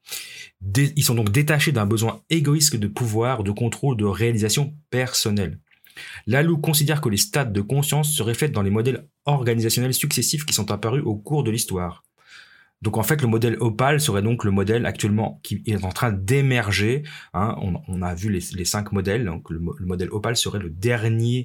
ils 0.75 1.03
sont 1.03 1.15
donc 1.15 1.31
détachés 1.31 1.73
d'un 1.73 1.85
besoin 1.85 2.21
égoïste 2.29 2.75
de 2.75 2.87
pouvoir, 2.87 3.43
de 3.43 3.51
contrôle, 3.51 3.97
de 3.97 4.05
réalisation 4.05 4.73
personnelle. 4.89 5.59
Lalou 6.27 6.57
considère 6.57 7.01
que 7.01 7.09
les 7.09 7.17
stades 7.17 7.51
de 7.51 7.61
conscience 7.61 8.13
se 8.13 8.23
reflètent 8.23 8.53
dans 8.53 8.61
les 8.61 8.69
modèles 8.69 9.07
organisationnels 9.25 9.93
successifs 9.93 10.45
qui 10.45 10.53
sont 10.53 10.71
apparus 10.71 11.03
au 11.05 11.15
cours 11.15 11.43
de 11.43 11.51
l'histoire. 11.51 12.03
Donc 12.81 12.97
en 12.97 13.03
fait, 13.03 13.21
le 13.21 13.27
modèle 13.27 13.57
Opal 13.59 13.99
serait 13.99 14.23
donc 14.23 14.43
le 14.43 14.51
modèle 14.51 14.85
actuellement 14.85 15.39
qui 15.43 15.61
est 15.67 15.83
en 15.83 15.91
train 15.91 16.11
d'émerger. 16.11 17.03
Hein. 17.33 17.55
On, 17.87 18.01
a 18.01 18.15
vu 18.15 18.31
les, 18.31 18.65
cinq 18.65 18.91
modèles. 18.91 19.25
Donc 19.25 19.49
le, 19.49 19.59
modèle 19.59 20.09
Opal 20.11 20.35
serait 20.35 20.59
le 20.59 20.69
dernier 20.69 21.43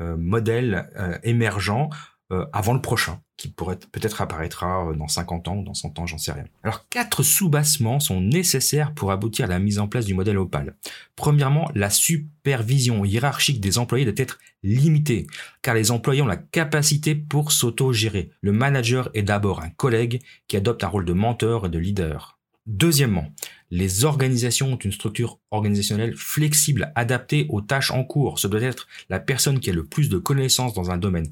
euh, 0.00 0.16
modèle 0.16 0.90
euh, 0.96 1.18
émergent 1.24 1.90
euh, 2.30 2.44
avant 2.52 2.74
le 2.74 2.82
prochain, 2.82 3.20
qui 3.36 3.48
pourrait 3.48 3.78
peut-être 3.92 4.20
apparaîtra 4.20 4.92
dans 4.96 5.08
50 5.08 5.48
ans 5.48 5.56
ou 5.56 5.64
dans 5.64 5.74
100 5.74 5.98
ans, 5.98 6.06
j'en 6.06 6.18
sais 6.18 6.32
rien. 6.32 6.44
Alors 6.62 6.86
quatre 6.88 7.22
sous-bassements 7.22 8.00
sont 8.00 8.20
nécessaires 8.20 8.92
pour 8.92 9.12
aboutir 9.12 9.46
à 9.46 9.48
la 9.48 9.58
mise 9.58 9.78
en 9.78 9.88
place 9.88 10.04
du 10.04 10.14
modèle 10.14 10.38
Opal. 10.38 10.74
Premièrement, 11.16 11.70
la 11.74 11.88
supervision 11.88 13.04
hiérarchique 13.04 13.60
des 13.60 13.78
employés 13.78 14.04
doit 14.04 14.14
être 14.16 14.38
limitée, 14.62 15.26
car 15.62 15.74
les 15.74 15.90
employés 15.90 16.20
ont 16.20 16.26
la 16.26 16.36
capacité 16.36 17.14
pour 17.14 17.52
s'auto-gérer. 17.52 18.30
Le 18.40 18.52
manager 18.52 19.08
est 19.14 19.22
d'abord 19.22 19.62
un 19.62 19.70
collègue 19.70 20.20
qui 20.48 20.56
adopte 20.56 20.84
un 20.84 20.88
rôle 20.88 21.04
de 21.04 21.12
mentor 21.12 21.66
et 21.66 21.70
de 21.70 21.78
leader. 21.78 22.38
Deuxièmement, 22.66 23.32
les 23.70 24.04
organisations 24.04 24.74
ont 24.74 24.76
une 24.76 24.92
structure 24.92 25.38
organisationnelle 25.50 26.14
flexible, 26.14 26.92
adaptée 26.96 27.46
aux 27.48 27.62
tâches 27.62 27.90
en 27.90 28.04
cours. 28.04 28.38
Ce 28.38 28.46
doit 28.46 28.60
être 28.60 28.88
la 29.08 29.20
personne 29.20 29.58
qui 29.58 29.70
a 29.70 29.72
le 29.72 29.86
plus 29.86 30.10
de 30.10 30.18
connaissances 30.18 30.74
dans 30.74 30.90
un 30.90 30.98
domaine 30.98 31.28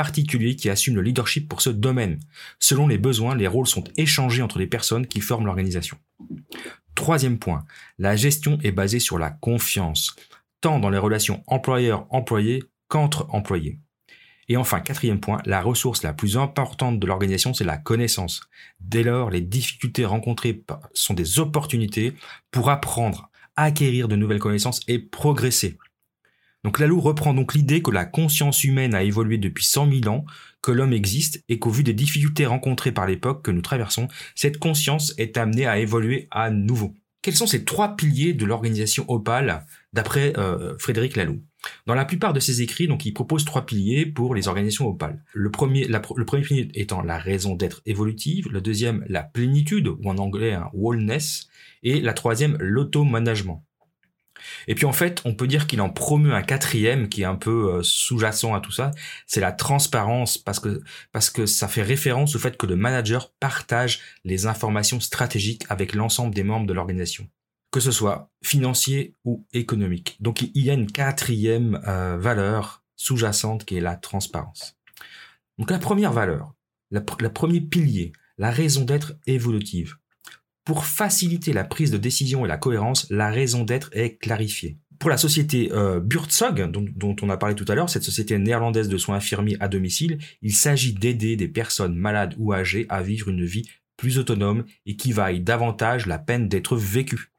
particulier 0.00 0.56
qui 0.56 0.70
assume 0.70 0.94
le 0.94 1.02
leadership 1.02 1.46
pour 1.46 1.60
ce 1.60 1.68
domaine. 1.68 2.20
Selon 2.58 2.88
les 2.88 2.96
besoins, 2.96 3.34
les 3.34 3.46
rôles 3.46 3.66
sont 3.66 3.84
échangés 3.98 4.40
entre 4.40 4.58
les 4.58 4.66
personnes 4.66 5.06
qui 5.06 5.20
forment 5.20 5.44
l'organisation. 5.44 5.98
Troisième 6.94 7.38
point, 7.38 7.66
la 7.98 8.16
gestion 8.16 8.58
est 8.62 8.72
basée 8.72 8.98
sur 8.98 9.18
la 9.18 9.28
confiance, 9.28 10.16
tant 10.62 10.78
dans 10.78 10.88
les 10.88 10.96
relations 10.96 11.44
employeur-employé 11.48 12.62
qu'entre 12.88 13.26
employés. 13.28 13.78
Et 14.48 14.56
enfin, 14.56 14.80
quatrième 14.80 15.20
point, 15.20 15.42
la 15.44 15.60
ressource 15.60 16.02
la 16.02 16.14
plus 16.14 16.38
importante 16.38 16.98
de 16.98 17.06
l'organisation, 17.06 17.52
c'est 17.52 17.64
la 17.64 17.76
connaissance. 17.76 18.40
Dès 18.80 19.02
lors, 19.02 19.28
les 19.28 19.42
difficultés 19.42 20.06
rencontrées 20.06 20.64
sont 20.94 21.12
des 21.12 21.40
opportunités 21.40 22.14
pour 22.50 22.70
apprendre, 22.70 23.28
acquérir 23.54 24.08
de 24.08 24.16
nouvelles 24.16 24.38
connaissances 24.38 24.80
et 24.88 24.98
progresser. 24.98 25.76
Donc 26.64 26.78
Lalou 26.78 27.00
reprend 27.00 27.32
donc 27.32 27.54
l'idée 27.54 27.82
que 27.82 27.90
la 27.90 28.04
conscience 28.04 28.64
humaine 28.64 28.94
a 28.94 29.02
évolué 29.02 29.38
depuis 29.38 29.64
100 29.64 29.90
000 30.02 30.14
ans, 30.14 30.24
que 30.62 30.72
l'homme 30.72 30.92
existe 30.92 31.42
et 31.48 31.58
qu'au 31.58 31.70
vu 31.70 31.82
des 31.82 31.94
difficultés 31.94 32.46
rencontrées 32.46 32.92
par 32.92 33.06
l'époque 33.06 33.42
que 33.42 33.50
nous 33.50 33.62
traversons, 33.62 34.08
cette 34.34 34.58
conscience 34.58 35.14
est 35.16 35.38
amenée 35.38 35.66
à 35.66 35.78
évoluer 35.78 36.28
à 36.30 36.50
nouveau. 36.50 36.94
Quels 37.22 37.36
sont 37.36 37.46
ces 37.46 37.64
trois 37.64 37.96
piliers 37.96 38.32
de 38.32 38.46
l'organisation 38.46 39.04
Opal 39.08 39.66
d'après 39.92 40.32
euh, 40.38 40.76
Frédéric 40.78 41.16
Laloux 41.16 41.42
Dans 41.86 41.94
la 41.94 42.06
plupart 42.06 42.32
de 42.32 42.40
ses 42.40 42.62
écrits, 42.62 42.88
donc, 42.88 43.04
il 43.04 43.12
propose 43.12 43.44
trois 43.44 43.66
piliers 43.66 44.06
pour 44.06 44.34
les 44.34 44.48
organisations 44.48 44.88
Opal. 44.88 45.22
Le 45.34 45.50
premier, 45.50 45.86
le 45.86 46.24
premier 46.24 46.42
pilier 46.42 46.70
étant 46.74 47.02
la 47.02 47.18
raison 47.18 47.56
d'être 47.56 47.82
évolutive, 47.84 48.48
le 48.50 48.62
deuxième 48.62 49.04
la 49.06 49.22
plénitude 49.22 49.88
ou 49.88 50.08
en 50.08 50.16
anglais 50.16 50.54
un 50.54 50.70
wellness, 50.72 51.48
et 51.82 52.00
la 52.00 52.14
troisième 52.14 52.56
l'auto-management. 52.58 53.62
Et 54.68 54.74
puis 54.74 54.86
en 54.86 54.92
fait, 54.92 55.20
on 55.24 55.34
peut 55.34 55.46
dire 55.46 55.66
qu'il 55.66 55.80
en 55.80 55.90
promeut 55.90 56.34
un 56.34 56.42
quatrième 56.42 57.08
qui 57.08 57.22
est 57.22 57.26
un 57.26 57.36
peu 57.36 57.74
euh, 57.74 57.82
sous-jacent 57.82 58.54
à 58.54 58.60
tout 58.60 58.72
ça, 58.72 58.90
c'est 59.26 59.40
la 59.40 59.52
transparence 59.52 60.38
parce 60.38 60.60
que 60.60 60.82
parce 61.12 61.30
que 61.30 61.46
ça 61.46 61.68
fait 61.68 61.82
référence 61.82 62.36
au 62.36 62.38
fait 62.38 62.56
que 62.56 62.66
le 62.66 62.76
manager 62.76 63.32
partage 63.40 64.00
les 64.24 64.46
informations 64.46 65.00
stratégiques 65.00 65.64
avec 65.68 65.94
l'ensemble 65.94 66.34
des 66.34 66.44
membres 66.44 66.66
de 66.66 66.72
l'organisation, 66.72 67.28
que 67.70 67.80
ce 67.80 67.90
soit 67.90 68.30
financier 68.42 69.14
ou 69.24 69.46
économique. 69.52 70.16
Donc 70.20 70.42
il 70.42 70.64
y 70.64 70.70
a 70.70 70.74
une 70.74 70.90
quatrième 70.90 71.80
euh, 71.86 72.16
valeur 72.18 72.82
sous-jacente 72.96 73.64
qui 73.64 73.76
est 73.76 73.80
la 73.80 73.96
transparence. 73.96 74.76
Donc 75.58 75.70
la 75.70 75.78
première 75.78 76.12
valeur, 76.12 76.54
la 76.90 77.00
premier 77.00 77.60
pilier, 77.60 78.12
la 78.38 78.50
raison 78.50 78.84
d'être 78.84 79.14
évolutive. 79.26 79.96
Pour 80.70 80.84
faciliter 80.84 81.52
la 81.52 81.64
prise 81.64 81.90
de 81.90 81.96
décision 81.96 82.44
et 82.44 82.48
la 82.48 82.56
cohérence, 82.56 83.08
la 83.10 83.28
raison 83.28 83.64
d'être 83.64 83.90
est 83.92 84.18
clarifiée. 84.18 84.78
Pour 85.00 85.10
la 85.10 85.16
société 85.16 85.68
euh, 85.72 85.98
Buurtzorg, 85.98 86.70
dont, 86.70 86.84
dont, 86.94 87.16
on 87.22 87.28
a 87.28 87.36
parlé 87.36 87.56
tout 87.56 87.64
à 87.66 87.74
l'heure, 87.74 87.90
cette 87.90 88.04
société 88.04 88.38
néerlandaise 88.38 88.88
de 88.88 88.96
soins 88.96 89.16
infirmiers 89.16 89.56
à 89.58 89.66
domicile, 89.66 90.18
il 90.42 90.52
s'agit 90.52 90.94
d'aider 90.94 91.34
des 91.34 91.48
personnes 91.48 91.96
malades 91.96 92.36
ou 92.38 92.52
âgées 92.52 92.86
à 92.88 93.02
vivre 93.02 93.30
une 93.30 93.44
vie 93.44 93.68
plus 93.96 94.18
autonome 94.18 94.62
et 94.86 94.94
qui 94.94 95.10
vaille 95.10 95.40
davantage 95.40 96.06
la 96.06 96.20
peine 96.20 96.46
d'être 96.46 96.76
vécue. 96.76 97.32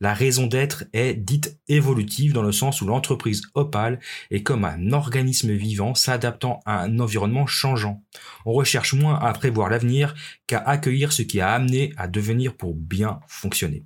La 0.00 0.14
raison 0.14 0.46
d'être 0.46 0.84
est 0.92 1.14
dite 1.14 1.58
évolutive 1.68 2.32
dans 2.32 2.42
le 2.42 2.52
sens 2.52 2.82
où 2.82 2.86
l'entreprise 2.86 3.42
Opal 3.54 4.00
est 4.30 4.42
comme 4.42 4.64
un 4.64 4.92
organisme 4.92 5.52
vivant 5.52 5.94
s'adaptant 5.94 6.60
à 6.66 6.80
un 6.82 6.98
environnement 6.98 7.46
changeant. 7.46 8.02
On 8.44 8.52
recherche 8.52 8.94
moins 8.94 9.18
à 9.18 9.32
prévoir 9.32 9.68
l'avenir 9.68 10.14
qu'à 10.46 10.58
accueillir 10.58 11.12
ce 11.12 11.22
qui 11.22 11.40
a 11.40 11.52
amené 11.52 11.92
à 11.96 12.08
devenir 12.08 12.56
pour 12.56 12.74
bien 12.74 13.20
fonctionner. 13.28 13.84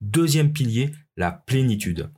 Deuxième 0.00 0.52
pilier, 0.52 0.92
la 1.16 1.32
plénitude. 1.32 2.10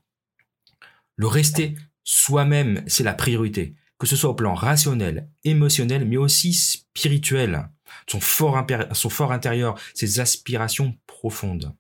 Le 1.17 1.27
rester 1.27 1.77
soi-même, 2.05 2.83
c'est 2.87 3.05
la 3.05 3.15
priorité, 3.15 3.75
que 3.99 4.07
ce 4.07 4.17
soit 4.17 4.31
au 4.31 4.35
plan 4.35 4.55
rationnel, 4.55 5.29
émotionnel, 5.45 6.07
mais 6.07 6.17
aussi 6.17 6.53
spirituel. 6.53 7.69
Son 8.09 8.21
fort, 8.21 8.67
son 8.93 9.09
fort 9.09 9.33
intérieur, 9.33 9.79
ses 9.95 10.21
aspirations 10.21 10.97
profondes. 11.07 11.75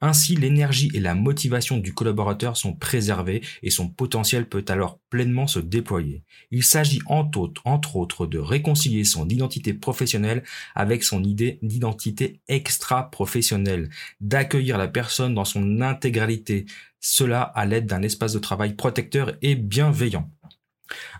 Ainsi, 0.00 0.36
l'énergie 0.36 0.90
et 0.94 1.00
la 1.00 1.14
motivation 1.14 1.78
du 1.78 1.92
collaborateur 1.92 2.56
sont 2.56 2.72
préservées 2.74 3.42
et 3.62 3.70
son 3.70 3.88
potentiel 3.88 4.48
peut 4.48 4.64
alors 4.68 4.98
pleinement 5.10 5.46
se 5.46 5.58
déployer. 5.58 6.22
Il 6.50 6.64
s'agit 6.64 7.00
entre 7.06 7.38
autres, 7.38 7.62
entre 7.64 7.96
autres 7.96 8.26
de 8.26 8.38
réconcilier 8.38 9.04
son 9.04 9.28
identité 9.28 9.74
professionnelle 9.74 10.42
avec 10.74 11.02
son 11.02 11.22
idée 11.22 11.58
d'identité 11.62 12.40
extra-professionnelle, 12.48 13.90
d'accueillir 14.20 14.78
la 14.78 14.88
personne 14.88 15.34
dans 15.34 15.44
son 15.44 15.80
intégralité, 15.80 16.66
cela 17.00 17.42
à 17.42 17.66
l'aide 17.66 17.86
d'un 17.86 18.02
espace 18.02 18.32
de 18.32 18.38
travail 18.38 18.74
protecteur 18.74 19.32
et 19.42 19.54
bienveillant. 19.54 20.30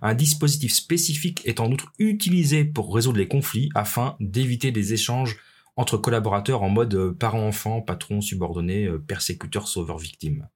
Un 0.00 0.14
dispositif 0.14 0.73
spécifique 0.73 1.43
est 1.45 1.61
en 1.61 1.71
outre 1.71 1.93
utilisé 1.99 2.64
pour 2.64 2.95
résoudre 2.95 3.19
les 3.19 3.28
conflits 3.28 3.71
afin 3.75 4.17
d'éviter 4.21 4.73
des 4.73 4.95
échanges 4.95 5.37
entre 5.79 5.97
collaborateurs 5.97 6.65
en 6.65 6.69
mode 6.69 6.95
euh, 6.95 7.13
parent-enfant, 7.13 7.81
patron 7.81 8.21
subordonné, 8.21 8.87
euh, 8.87 8.99
persécuteur, 8.99 9.69
sauveur, 9.69 9.97
victime. 9.97 10.49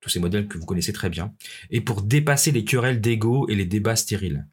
Tous 0.00 0.10
ces 0.10 0.20
modèles 0.20 0.46
que 0.46 0.58
vous 0.58 0.66
connaissez 0.66 0.92
très 0.92 1.08
bien. 1.08 1.34
Et 1.70 1.80
pour 1.80 2.02
dépasser 2.02 2.52
les 2.52 2.64
querelles 2.64 3.00
d'ego 3.00 3.48
et 3.48 3.54
les 3.54 3.64
débats 3.64 3.96
stériles. 3.96 4.46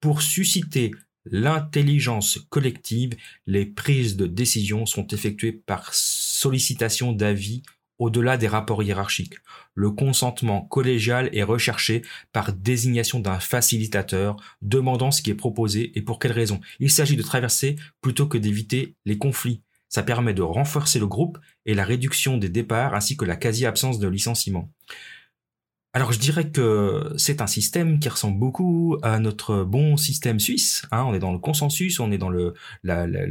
Pour 0.00 0.22
susciter 0.22 0.92
l'intelligence 1.26 2.38
collective, 2.48 3.14
les 3.46 3.66
prises 3.66 4.16
de 4.16 4.26
décision 4.26 4.86
sont 4.86 5.06
effectuées 5.08 5.52
par 5.52 5.92
sollicitation 5.92 7.12
d'avis 7.12 7.62
au-delà 8.00 8.36
des 8.36 8.48
rapports 8.48 8.82
hiérarchiques. 8.82 9.36
Le 9.74 9.90
consentement 9.90 10.62
collégial 10.62 11.30
est 11.32 11.44
recherché 11.44 12.02
par 12.32 12.52
désignation 12.52 13.20
d'un 13.20 13.38
facilitateur 13.38 14.36
demandant 14.62 15.12
ce 15.12 15.22
qui 15.22 15.30
est 15.30 15.34
proposé 15.34 15.92
et 15.94 16.02
pour 16.02 16.18
quelle 16.18 16.32
raison. 16.32 16.60
Il 16.80 16.90
s'agit 16.90 17.16
de 17.16 17.22
traverser 17.22 17.76
plutôt 18.00 18.26
que 18.26 18.38
d'éviter 18.38 18.96
les 19.04 19.18
conflits. 19.18 19.62
Ça 19.88 20.02
permet 20.02 20.34
de 20.34 20.42
renforcer 20.42 20.98
le 20.98 21.06
groupe 21.06 21.38
et 21.66 21.74
la 21.74 21.84
réduction 21.84 22.38
des 22.38 22.48
départs 22.48 22.94
ainsi 22.94 23.16
que 23.16 23.24
la 23.24 23.36
quasi-absence 23.36 23.98
de 23.98 24.08
licenciement. 24.08 24.70
Alors 25.92 26.12
je 26.12 26.20
dirais 26.20 26.48
que 26.48 27.12
c'est 27.16 27.42
un 27.42 27.48
système 27.48 27.98
qui 27.98 28.08
ressemble 28.08 28.38
beaucoup 28.38 28.96
à 29.02 29.18
notre 29.18 29.64
bon 29.64 29.96
système 29.96 30.38
suisse. 30.38 30.86
Hein. 30.92 31.02
on 31.04 31.14
est 31.14 31.18
dans 31.18 31.32
le 31.32 31.40
consensus, 31.40 31.98
on 31.98 32.12
est 32.12 32.18
dans 32.18 32.28
le, 32.28 32.54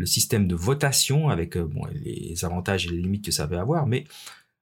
système 0.04 0.46
de 0.46 0.56
votation 0.56 1.30
avec 1.30 1.56
euh, 1.56 1.70
les 1.94 2.44
avantages 2.44 2.86
et 2.86 2.90
les 2.90 2.98
limites 2.98 3.24
que 3.24 3.32
ça 3.32 3.46
va 3.46 3.62
avoir, 3.62 3.88
mais 3.88 4.04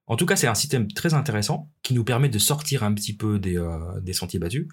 en 0.08 0.16
tout 0.16 0.26
cas, 0.26 0.36
c'est 0.36 0.46
un 0.46 0.54
système 0.54 0.90
très 0.90 1.14
intéressant 1.14 1.70
qui 1.82 1.94
nous 1.94 2.04
permet 2.04 2.28
de 2.28 2.38
sortir 2.38 2.82
un 2.82 2.92
petit 2.94 3.14
peu 3.14 3.38
des, 3.38 3.58
euh, 3.58 4.00
des 4.00 4.14
sentiers 4.14 4.38
battus 4.38 4.66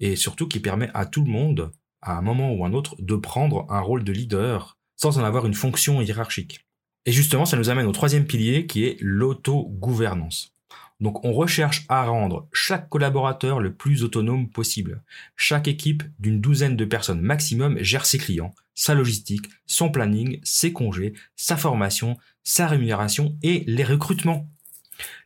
et 0.00 0.16
surtout 0.16 0.48
qui 0.48 0.60
permet 0.60 0.90
à 0.94 1.06
tout 1.06 1.22
le 1.22 1.30
monde, 1.30 1.70
à 2.02 2.16
un 2.16 2.22
moment 2.22 2.52
ou 2.52 2.64
un 2.64 2.72
autre, 2.72 2.96
de 2.98 3.14
prendre 3.14 3.66
un 3.68 3.80
rôle 3.80 4.02
de 4.02 4.12
leader 4.12 4.78
sans 4.96 5.18
en 5.18 5.24
avoir 5.24 5.46
une 5.46 5.54
fonction 5.54 6.00
hiérarchique. 6.00 6.66
Et 7.06 7.12
justement, 7.12 7.46
ça 7.46 7.56
nous 7.56 7.70
amène 7.70 7.86
au 7.86 7.92
troisième 7.92 8.26
pilier 8.26 8.66
qui 8.66 8.84
est 8.84 8.96
l'autogouvernance. 9.00 10.54
Donc 11.00 11.24
on 11.24 11.32
recherche 11.32 11.84
à 11.88 12.04
rendre 12.04 12.48
chaque 12.52 12.88
collaborateur 12.88 13.60
le 13.60 13.72
plus 13.72 14.02
autonome 14.02 14.48
possible. 14.50 15.02
Chaque 15.36 15.68
équipe 15.68 16.02
d'une 16.18 16.40
douzaine 16.40 16.76
de 16.76 16.84
personnes 16.84 17.20
maximum 17.20 17.78
gère 17.80 18.04
ses 18.04 18.18
clients, 18.18 18.54
sa 18.74 18.94
logistique, 18.94 19.46
son 19.66 19.90
planning, 19.90 20.40
ses 20.42 20.72
congés, 20.72 21.12
sa 21.36 21.56
formation, 21.56 22.16
sa 22.42 22.66
rémunération 22.66 23.36
et 23.42 23.64
les 23.66 23.84
recrutements. 23.84 24.48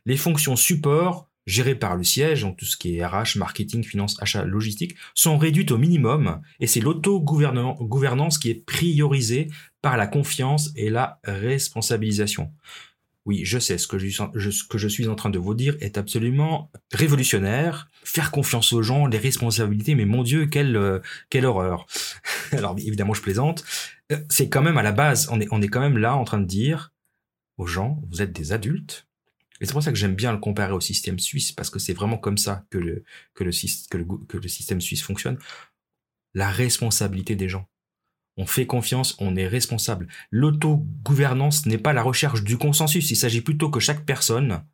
Les 0.05 0.17
fonctions 0.17 0.55
support 0.55 1.27
gérées 1.45 1.75
par 1.75 1.95
le 1.95 2.03
siège, 2.03 2.41
donc 2.41 2.57
tout 2.57 2.65
ce 2.65 2.77
qui 2.77 2.97
est 2.97 3.05
RH, 3.05 3.37
marketing, 3.37 3.83
finance, 3.83 4.15
achat, 4.21 4.45
logistique, 4.45 4.95
sont 5.13 5.37
réduites 5.37 5.71
au 5.71 5.77
minimum 5.77 6.41
et 6.59 6.67
c'est 6.67 6.79
l'auto-gouvernance 6.79 8.37
qui 8.37 8.49
est 8.49 8.65
priorisée 8.65 9.49
par 9.81 9.97
la 9.97 10.07
confiance 10.07 10.71
et 10.75 10.89
la 10.89 11.19
responsabilisation. 11.25 12.51
Oui, 13.25 13.45
je 13.45 13.57
sais, 13.57 13.77
ce 13.77 13.87
que 13.87 13.97
je, 13.97 14.67
que 14.67 14.77
je 14.77 14.87
suis 14.87 15.07
en 15.07 15.15
train 15.15 15.29
de 15.29 15.39
vous 15.39 15.53
dire 15.53 15.77
est 15.79 15.97
absolument 15.97 16.69
révolutionnaire. 16.91 17.89
Faire 18.03 18.31
confiance 18.31 18.73
aux 18.73 18.83
gens, 18.83 19.05
les 19.05 19.17
responsabilités, 19.17 19.95
mais 19.95 20.03
mon 20.03 20.23
Dieu, 20.23 20.45
quelle, 20.47 21.01
quelle 21.29 21.45
horreur. 21.45 21.85
Alors 22.51 22.75
évidemment, 22.77 23.13
je 23.13 23.21
plaisante. 23.21 23.63
Euh, 24.11 24.17
c'est 24.29 24.49
quand 24.49 24.61
même 24.61 24.77
à 24.77 24.83
la 24.83 24.91
base, 24.91 25.29
on 25.31 25.39
est, 25.39 25.47
on 25.51 25.61
est 25.61 25.69
quand 25.69 25.79
même 25.79 25.97
là 25.97 26.15
en 26.15 26.25
train 26.25 26.39
de 26.39 26.45
dire 26.45 26.91
aux 27.57 27.65
gens, 27.65 28.01
vous 28.09 28.21
êtes 28.21 28.33
des 28.33 28.51
adultes. 28.51 29.07
Et 29.63 29.65
c'est 29.65 29.71
pour 29.71 29.81
ça 29.81 29.93
que 29.93 29.97
j'aime 29.97 30.13
bien 30.13 30.33
le 30.33 30.39
comparer 30.39 30.73
au 30.73 30.81
système 30.81 31.19
suisse, 31.19 31.53
parce 31.53 31.69
que 31.69 31.79
c'est 31.79 31.93
vraiment 31.93 32.17
comme 32.17 32.37
ça 32.37 32.65
que 32.69 32.77
le, 32.77 33.05
que, 33.33 33.45
le, 33.45 33.51
que, 33.89 33.97
le, 33.97 34.05
que 34.27 34.37
le 34.37 34.47
système 34.49 34.81
suisse 34.81 35.01
fonctionne. 35.01 35.37
La 36.33 36.49
responsabilité 36.49 37.37
des 37.37 37.47
gens. 37.47 37.65
On 38.35 38.45
fait 38.45 38.65
confiance, 38.65 39.15
on 39.19 39.37
est 39.37 39.47
responsable. 39.47 40.09
L'autogouvernance 40.31 41.65
n'est 41.65 41.77
pas 41.77 41.93
la 41.93 42.03
recherche 42.03 42.43
du 42.43 42.57
consensus, 42.57 43.09
il 43.09 43.15
s'agit 43.15 43.39
plutôt 43.39 43.69
que 43.69 43.79
chaque 43.79 44.05
personne, 44.05 44.65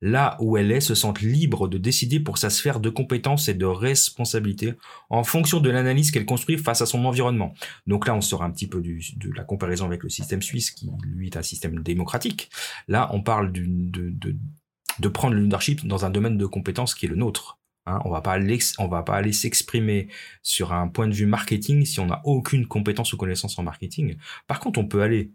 là 0.00 0.36
où 0.40 0.56
elle 0.56 0.70
est, 0.70 0.80
se 0.80 0.94
sente 0.94 1.20
libre 1.20 1.68
de 1.68 1.78
décider 1.78 2.20
pour 2.20 2.38
sa 2.38 2.50
sphère 2.50 2.80
de 2.80 2.90
compétences 2.90 3.48
et 3.48 3.54
de 3.54 3.64
responsabilité 3.64 4.74
en 5.10 5.24
fonction 5.24 5.60
de 5.60 5.70
l'analyse 5.70 6.10
qu'elle 6.10 6.26
construit 6.26 6.58
face 6.58 6.82
à 6.82 6.86
son 6.86 7.04
environnement. 7.04 7.54
Donc 7.86 8.06
là, 8.06 8.14
on 8.14 8.20
sort 8.20 8.42
un 8.42 8.50
petit 8.50 8.66
peu 8.66 8.80
de 8.80 9.32
la 9.34 9.44
comparaison 9.44 9.86
avec 9.86 10.02
le 10.02 10.08
système 10.08 10.42
suisse 10.42 10.70
qui, 10.70 10.90
lui, 11.04 11.28
est 11.28 11.36
un 11.36 11.42
système 11.42 11.82
démocratique. 11.82 12.50
Là, 12.88 13.08
on 13.12 13.22
parle 13.22 13.52
de, 13.52 15.08
prendre 15.08 15.34
le 15.34 15.42
leadership 15.42 15.86
dans 15.86 16.04
un 16.04 16.10
domaine 16.10 16.36
de 16.36 16.46
compétences 16.46 16.94
qui 16.94 17.06
est 17.06 17.10
le 17.10 17.16
nôtre. 17.16 17.58
Hein, 17.86 18.00
on 18.04 18.08
on 18.08 18.88
va 18.88 19.02
pas 19.02 19.14
aller 19.14 19.32
s'exprimer 19.32 20.08
sur 20.42 20.72
un 20.72 20.88
point 20.88 21.06
de 21.06 21.14
vue 21.14 21.26
marketing 21.26 21.84
si 21.86 22.00
on 22.00 22.06
n'a 22.06 22.20
aucune 22.24 22.66
compétence 22.66 23.12
ou 23.12 23.16
connaissance 23.16 23.58
en 23.58 23.62
marketing. 23.62 24.16
Par 24.48 24.58
contre, 24.58 24.80
on 24.80 24.86
peut 24.86 25.02
aller 25.02 25.30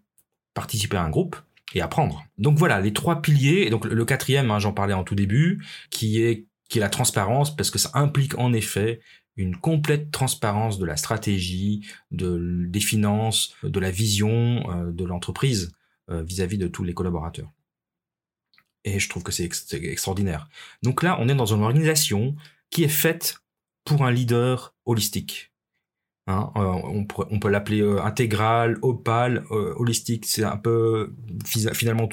participer 0.54 0.98
à 0.98 1.04
un 1.04 1.10
groupe 1.10 1.38
et 1.74 1.82
apprendre. 1.82 2.24
Donc 2.38 2.58
voilà, 2.58 2.82
les 2.82 2.94
trois 2.94 3.22
piliers. 3.22 3.70
Donc 3.70 3.86
le 3.86 4.06
quatrième, 4.06 4.52
hein, 4.52 4.60
j'en 4.60 4.74
parlais 4.74 4.94
en 4.94 5.04
tout 5.04 5.16
début, 5.16 5.64
qui 5.90 6.22
est 6.22 6.46
qui 6.70 6.78
est 6.78 6.82
la 6.82 6.90
transparence, 6.90 7.54
parce 7.54 7.70
que 7.70 7.78
ça 7.78 7.92
implique 7.96 8.38
en 8.38 8.54
effet 8.54 9.02
une 9.36 9.58
complète 9.58 10.10
transparence 10.10 10.80
de 10.80 10.86
la 10.86 10.96
stratégie, 10.96 11.86
de, 12.12 12.66
des 12.68 12.80
finances, 12.80 13.54
de 13.62 13.80
la 13.80 13.92
vision 13.92 14.64
euh, 14.72 14.92
de 14.92 15.04
l'entreprise 15.04 15.74
euh, 16.10 16.24
vis-à-vis 16.24 16.58
de 16.58 16.68
tous 16.68 16.86
les 16.86 16.94
collaborateurs. 16.94 17.52
Et 18.86 19.00
je 19.00 19.10
trouve 19.10 19.24
que 19.24 19.34
c'est 19.34 19.50
extraordinaire. 19.74 20.48
Donc 20.82 21.04
là, 21.04 21.18
on 21.20 21.28
est 21.28 21.36
dans 21.36 21.54
une 21.54 21.62
organisation 21.62 22.36
qui 22.70 22.84
est 22.84 22.88
faite 22.88 23.38
pour 23.84 24.06
un 24.06 24.12
leader 24.12 24.74
holistique. 24.86 25.51
Hein, 26.28 26.52
euh, 26.56 27.04
on, 27.32 27.40
peut 27.40 27.50
l'appeler 27.50 27.82
euh, 27.82 28.02
intégral, 28.04 28.78
opal, 28.84 29.44
euh, 29.52 29.74
holistique. 29.78 30.26
C'est 30.26 30.44
un 30.44 30.58
peu 30.58 31.14
finalement 31.44 32.08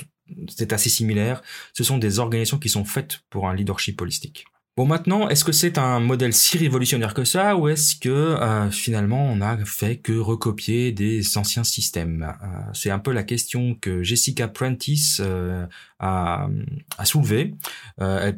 c'est 0.48 0.72
assez 0.72 0.90
similaire. 0.90 1.42
Ce 1.72 1.84
sont 1.84 1.98
des 1.98 2.18
organisations 2.18 2.58
qui 2.58 2.68
sont 2.68 2.84
faites 2.84 3.20
pour 3.30 3.48
un 3.48 3.54
leadership 3.54 4.00
holistique. 4.00 4.46
Bon 4.78 4.86
maintenant, 4.86 5.28
est-ce 5.28 5.44
que 5.44 5.50
c'est 5.50 5.76
un 5.76 5.98
modèle 5.98 6.32
si 6.32 6.56
révolutionnaire 6.56 7.12
que 7.12 7.24
ça 7.24 7.56
ou 7.56 7.68
est-ce 7.68 7.96
que 7.96 8.08
euh, 8.08 8.70
finalement 8.70 9.26
on 9.26 9.40
a 9.40 9.56
fait 9.64 9.96
que 9.96 10.12
recopier 10.12 10.92
des 10.92 11.36
anciens 11.36 11.64
systèmes? 11.64 12.32
C'est 12.74 12.90
un 12.90 13.00
peu 13.00 13.12
la 13.12 13.24
question 13.24 13.74
que 13.74 14.04
Jessica 14.04 14.46
Prentice 14.46 15.20
euh, 16.00 16.06
a, 16.06 16.48
a 16.98 17.04
soulevée, 17.04 17.54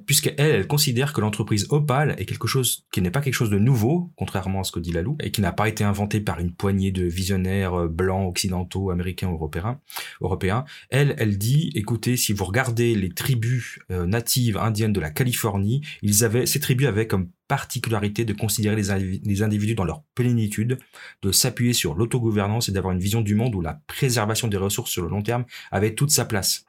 puisqu'elle 0.06 0.34
elle 0.38 0.66
considère 0.66 1.12
que 1.12 1.20
l'entreprise 1.20 1.66
Opal 1.70 2.14
est 2.18 2.24
quelque 2.24 2.46
chose 2.46 2.86
qui 2.92 3.02
n'est 3.02 3.10
pas 3.10 3.20
quelque 3.20 3.34
chose 3.34 3.50
de 3.50 3.58
nouveau, 3.58 4.12
contrairement 4.16 4.60
à 4.60 4.64
ce 4.64 4.72
que 4.72 4.80
dit 4.80 4.92
Lalou, 4.92 5.16
et 5.20 5.30
qui 5.30 5.40
n'a 5.40 5.52
pas 5.52 5.68
été 5.68 5.84
inventé 5.84 6.20
par 6.20 6.40
une 6.40 6.52
poignée 6.52 6.90
de 6.90 7.04
visionnaires 7.04 7.88
blancs, 7.88 8.28
occidentaux, 8.28 8.90
américains, 8.90 9.30
européens. 9.30 9.80
européens. 10.20 10.64
Elle, 10.90 11.14
elle 11.18 11.38
dit, 11.38 11.70
écoutez, 11.74 12.16
si 12.16 12.32
vous 12.32 12.44
regardez 12.44 12.94
les 12.94 13.10
tribus 13.10 13.78
natives 13.88 14.56
indiennes 14.56 14.92
de 14.92 15.00
la 15.00 15.10
Californie, 15.10 15.82
ils 16.02 16.24
avaient 16.24 16.46
ces 16.46 16.60
tribus 16.60 16.86
avaient 16.86 17.06
comme 17.06 17.28
particularité 17.50 18.24
de 18.24 18.32
considérer 18.32 18.76
les, 18.76 19.42
individus 19.42 19.74
dans 19.74 19.84
leur 19.84 20.04
plénitude, 20.14 20.78
de 21.22 21.32
s'appuyer 21.32 21.72
sur 21.72 21.94
l'autogouvernance 21.94 22.68
et 22.68 22.72
d'avoir 22.72 22.92
une 22.92 23.00
vision 23.00 23.23
du 23.23 23.34
monde 23.34 23.56
où 23.56 23.60
la 23.60 23.80
préservation 23.88 24.46
des 24.46 24.56
ressources 24.56 24.92
sur 24.92 25.02
le 25.02 25.08
long 25.08 25.23
terme 25.23 25.44
avait 25.73 25.96
toute 25.96 26.12
sa 26.12 26.25
place. 26.25 26.64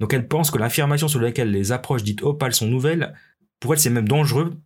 Donc 0.00 0.14
elle 0.14 0.26
pense 0.26 0.50
que 0.50 0.58
l'affirmation 0.58 1.08
sur 1.08 1.20
laquelle 1.20 1.50
les 1.50 1.72
approches 1.72 2.02
dites 2.02 2.22
opales 2.22 2.54
sont 2.54 2.66
nouvelles, 2.66 3.14
pour 3.60 3.74
elle 3.74 3.80
c'est 3.80 3.90
même 3.90 4.08
dangereux 4.08 4.56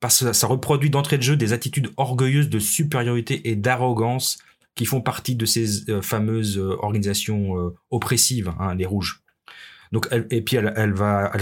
parce 0.00 0.24
que 0.24 0.32
ça 0.32 0.46
reproduit 0.46 0.90
d'entrée 0.90 1.18
de 1.18 1.22
jeu 1.22 1.36
des 1.36 1.52
attitudes 1.52 1.90
orgueilleuses 1.96 2.48
de 2.48 2.58
supériorité 2.58 3.48
et 3.48 3.56
d'arrogance 3.56 4.38
qui 4.74 4.84
font 4.84 5.00
partie 5.00 5.34
de 5.34 5.44
ces 5.44 5.90
euh, 5.90 6.02
fameuses 6.02 6.58
euh, 6.58 6.76
organisations 6.80 7.58
euh, 7.58 7.74
oppressives, 7.90 8.52
hein, 8.60 8.74
les 8.74 8.86
rouges. 8.86 9.22
Donc, 9.90 10.06
elle, 10.10 10.26
et 10.30 10.42
puis 10.42 10.56
elle, 10.56 10.72
elle, 10.76 10.92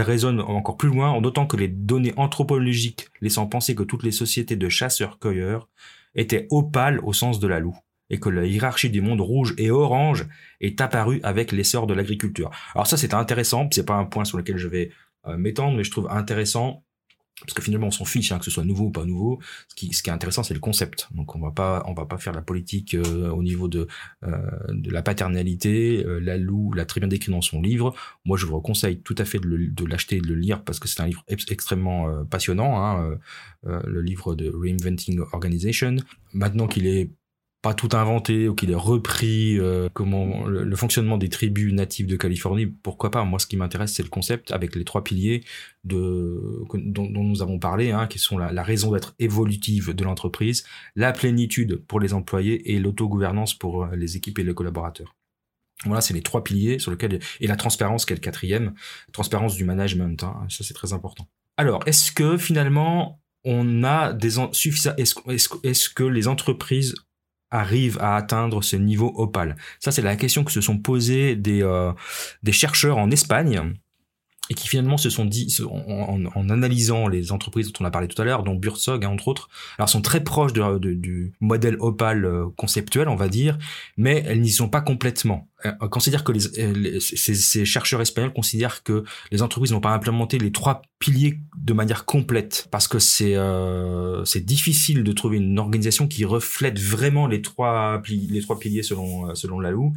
raisonne 0.02 0.40
encore 0.40 0.76
plus 0.76 0.88
loin 0.88 1.10
en 1.10 1.20
notant 1.20 1.46
que 1.46 1.56
les 1.56 1.68
données 1.68 2.14
anthropologiques 2.16 3.08
laissant 3.20 3.46
penser 3.46 3.74
que 3.74 3.82
toutes 3.82 4.04
les 4.04 4.12
sociétés 4.12 4.56
de 4.56 4.68
chasseurs-cueilleurs 4.68 5.68
étaient 6.14 6.46
opales 6.50 7.00
au 7.02 7.12
sens 7.12 7.40
de 7.40 7.46
la 7.46 7.58
loup 7.58 7.76
et 8.10 8.18
que 8.20 8.28
la 8.28 8.44
hiérarchie 8.44 8.90
du 8.90 9.00
monde 9.00 9.20
rouge 9.20 9.54
et 9.58 9.70
orange 9.70 10.26
est 10.60 10.80
apparue 10.80 11.20
avec 11.22 11.52
l'essor 11.52 11.86
de 11.86 11.94
l'agriculture. 11.94 12.50
Alors 12.74 12.86
ça 12.86 12.96
c'est 12.96 13.14
intéressant, 13.14 13.68
c'est 13.72 13.86
pas 13.86 13.96
un 13.96 14.04
point 14.04 14.24
sur 14.24 14.38
lequel 14.38 14.56
je 14.56 14.68
vais 14.68 14.90
euh, 15.26 15.36
m'étendre, 15.36 15.76
mais 15.76 15.84
je 15.84 15.90
trouve 15.90 16.08
intéressant 16.10 16.84
parce 17.40 17.52
que 17.52 17.62
finalement 17.62 17.88
on 17.88 17.90
s'en 17.90 18.06
fiche 18.06 18.32
hein, 18.32 18.38
que 18.38 18.46
ce 18.46 18.50
soit 18.50 18.64
nouveau 18.64 18.86
ou 18.86 18.90
pas 18.90 19.04
nouveau. 19.04 19.40
Ce 19.68 19.74
qui, 19.74 19.90
est 19.90 20.08
intéressant 20.08 20.42
c'est 20.42 20.54
le 20.54 20.60
concept. 20.60 21.08
Donc 21.14 21.36
on 21.36 21.38
va 21.38 21.50
pas 21.50 21.82
on 21.86 21.92
va 21.92 22.06
pas 22.06 22.16
faire 22.16 22.32
la 22.32 22.40
politique 22.40 22.94
euh, 22.94 23.30
au 23.30 23.42
niveau 23.42 23.68
de 23.68 23.86
euh, 24.24 24.38
de 24.70 24.90
la 24.90 25.02
paternalité. 25.02 26.02
Euh, 26.06 26.18
la 26.18 26.38
Lou 26.38 26.72
l'a 26.72 26.86
très 26.86 27.00
bien 27.00 27.08
décrit 27.08 27.30
dans 27.30 27.42
son 27.42 27.60
livre. 27.60 27.94
Moi 28.24 28.38
je 28.38 28.46
vous 28.46 28.58
conseille 28.60 29.00
tout 29.00 29.14
à 29.18 29.26
fait 29.26 29.38
de 29.38 29.84
l'acheter 29.84 30.16
et 30.16 30.20
de 30.20 30.28
le 30.28 30.34
lire 30.34 30.64
parce 30.64 30.78
que 30.78 30.88
c'est 30.88 31.02
un 31.02 31.06
livre 31.06 31.24
extrêmement 31.28 32.24
passionnant. 32.24 32.82
Hein, 32.82 33.18
le 33.64 34.00
livre 34.00 34.34
de 34.34 34.50
Reinventing 34.50 35.20
Organization. 35.32 35.96
Maintenant 36.32 36.66
qu'il 36.68 36.86
est 36.86 37.10
pas 37.62 37.74
tout 37.74 37.88
inventé 37.92 38.48
ou 38.48 38.54
qu'il 38.54 38.70
ait 38.70 38.74
repris 38.74 39.58
euh, 39.58 39.88
comment 39.92 40.46
le, 40.46 40.76
fonctionnement 40.76 41.18
des 41.18 41.28
tribus 41.28 41.72
natives 41.72 42.06
de 42.06 42.16
Californie, 42.16 42.66
pourquoi 42.66 43.10
pas 43.10 43.24
Moi, 43.24 43.38
ce 43.38 43.46
qui 43.46 43.56
m'intéresse, 43.56 43.92
c'est 43.94 44.02
le 44.02 44.08
concept 44.08 44.52
avec 44.52 44.74
les 44.76 44.84
trois 44.84 45.02
piliers 45.02 45.44
de 45.84 46.62
dont, 46.74 47.08
nous 47.08 47.42
avons 47.42 47.58
parlé, 47.58 47.90
hein, 47.90 48.06
qui 48.06 48.18
sont 48.18 48.38
la, 48.38 48.62
raison 48.62 48.92
d'être 48.92 49.14
évolutive 49.18 49.94
de 49.94 50.04
l'entreprise, 50.04 50.64
la 50.94 51.12
plénitude 51.12 51.76
pour 51.88 51.98
les 51.98 52.14
employés 52.14 52.72
et 52.72 52.78
l'autogouvernance 52.78 53.54
pour 53.54 53.84
euh, 53.84 53.96
les 53.96 54.16
équipes 54.16 54.38
et 54.38 54.44
les 54.44 54.54
collaborateurs. 54.54 55.16
Voilà, 55.84 56.00
c'est 56.00 56.14
les 56.14 56.22
trois 56.22 56.42
piliers 56.42 56.78
sur 56.78 56.90
lesquels 56.90 57.18
et 57.40 57.46
la 57.46 57.56
transparence 57.56 58.06
qui 58.06 58.12
est 58.12 58.16
le 58.16 58.20
quatrième, 58.20 58.74
transparence 59.12 59.56
du 59.56 59.64
management. 59.64 60.22
Hein, 60.22 60.46
ça, 60.48 60.64
c'est 60.64 60.74
très 60.74 60.92
important. 60.92 61.28
Alors, 61.56 61.82
est-ce 61.86 62.12
que 62.12 62.36
finalement 62.36 63.20
on 63.44 63.84
a 63.84 64.12
des 64.12 64.34
suffisants 64.52 64.94
est-ce 64.96 65.88
que 65.88 66.02
les 66.02 66.26
entreprises 66.26 66.94
arrive 67.50 67.98
à 68.00 68.16
atteindre 68.16 68.62
ce 68.62 68.76
niveau 68.76 69.12
opale 69.16 69.56
Ça, 69.80 69.92
c'est 69.92 70.02
la 70.02 70.16
question 70.16 70.44
que 70.44 70.52
se 70.52 70.60
sont 70.60 70.78
posées 70.78 71.36
des, 71.36 71.62
euh, 71.62 71.92
des 72.42 72.52
chercheurs 72.52 72.98
en 72.98 73.10
Espagne 73.10 73.74
et 74.48 74.54
qui 74.54 74.68
finalement 74.68 74.96
se 74.96 75.10
sont 75.10 75.24
dit, 75.24 75.54
en, 75.68 76.24
en, 76.34 76.50
analysant 76.50 77.08
les 77.08 77.32
entreprises 77.32 77.72
dont 77.72 77.84
on 77.84 77.84
a 77.84 77.90
parlé 77.90 78.08
tout 78.08 78.20
à 78.20 78.24
l'heure, 78.24 78.42
dont 78.42 78.54
Bursog 78.54 79.04
hein, 79.04 79.08
entre 79.08 79.28
autres, 79.28 79.48
alors 79.78 79.88
sont 79.88 80.02
très 80.02 80.22
proches 80.22 80.52
de, 80.52 80.78
du 80.78 81.32
modèle 81.40 81.76
Opal 81.80 82.24
euh, 82.24 82.46
conceptuel, 82.56 83.08
on 83.08 83.16
va 83.16 83.28
dire, 83.28 83.58
mais 83.96 84.22
elles 84.26 84.40
n'y 84.40 84.50
sont 84.50 84.68
pas 84.68 84.80
complètement. 84.80 85.48
Euh, 85.64 85.88
considère 85.88 86.22
que 86.22 86.32
euh, 86.32 86.72
les, 86.74 87.00
ces, 87.00 87.34
ces, 87.34 87.64
chercheurs 87.64 88.02
espagnols 88.02 88.34
considèrent 88.34 88.82
que 88.82 89.04
les 89.32 89.40
entreprises 89.40 89.72
n'ont 89.72 89.80
pas 89.80 89.94
implémenté 89.94 90.38
les 90.38 90.52
trois 90.52 90.82
piliers 90.98 91.40
de 91.56 91.72
manière 91.72 92.04
complète 92.04 92.68
parce 92.70 92.88
que 92.88 92.98
c'est 92.98 93.36
euh, 93.36 94.22
c'est 94.26 94.44
difficile 94.44 95.02
de 95.02 95.12
trouver 95.12 95.38
une 95.38 95.58
organisation 95.58 96.08
qui 96.08 96.26
reflète 96.26 96.78
vraiment 96.78 97.26
les 97.26 97.40
trois 97.40 98.02
les 98.06 98.42
trois 98.42 98.58
piliers 98.58 98.82
selon 98.82 99.34
selon 99.34 99.58
Lalou 99.58 99.94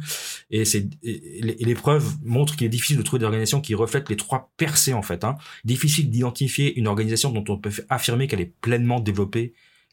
et 0.50 0.64
c'est 0.64 0.88
et, 1.02 1.42
l'épreuve 1.42 2.16
montre 2.24 2.56
qu'il 2.56 2.66
est 2.66 2.70
difficile 2.70 2.96
de 2.96 3.02
trouver 3.02 3.20
des 3.20 3.26
organisations 3.26 3.60
qui 3.60 3.74
reflètent 3.74 4.08
les 4.08 4.16
trois 4.16 4.50
percées 4.56 4.94
en 4.94 5.02
fait 5.02 5.24
hein. 5.24 5.36
difficile 5.64 6.10
d'identifier 6.10 6.74
une 6.78 6.88
organisation 6.88 7.32
dont 7.32 7.44
on 7.52 7.58
peut 7.58 7.70
affirmer 7.90 8.28
qu'elle 8.28 8.40
est 8.40 8.54
pleinement 8.62 8.98
développée 8.98 9.52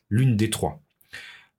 l'une 0.10 0.38
des 0.38 0.50
trois 0.50 0.82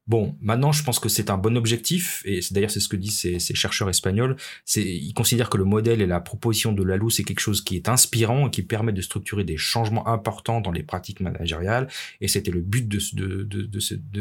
Bon, 0.09 0.35
maintenant, 0.41 0.73
je 0.73 0.83
pense 0.83 0.99
que 0.99 1.11
c'est 1.11 1.29
un 1.29 1.37
bon 1.37 1.55
objectif, 1.55 2.23
et 2.25 2.41
d'ailleurs 2.51 2.71
c'est 2.71 2.81
ce 2.81 2.89
que 2.89 2.97
disent 2.97 3.19
ces, 3.19 3.39
chercheurs 3.55 3.91
espagnols. 3.91 4.37
Ils 4.75 5.13
considèrent 5.13 5.51
que 5.51 5.59
le 5.59 5.65
modèle 5.65 6.01
et 6.01 6.07
la 6.07 6.19
proposition 6.21 6.73
de 6.73 6.83
Lalou, 6.83 7.11
c'est 7.11 7.25
quelque 7.25 7.41
chose 7.41 7.61
qui 7.61 7.77
est 7.77 7.91
inspirant 7.91 8.49
et 8.49 8.51
qui 8.51 8.63
permet 8.63 8.93
de 8.93 9.03
structurer 9.03 9.45
des 9.45 9.59
changements 9.59 10.09
importants 10.09 10.63
dans 10.63 10.73
les 10.73 10.83
pratiques 10.83 11.21
managériales. 11.21 11.89
Et 12.23 12.29
c'était 12.29 12.51
le 12.51 12.63
but 12.63 12.89
de, 12.89 12.99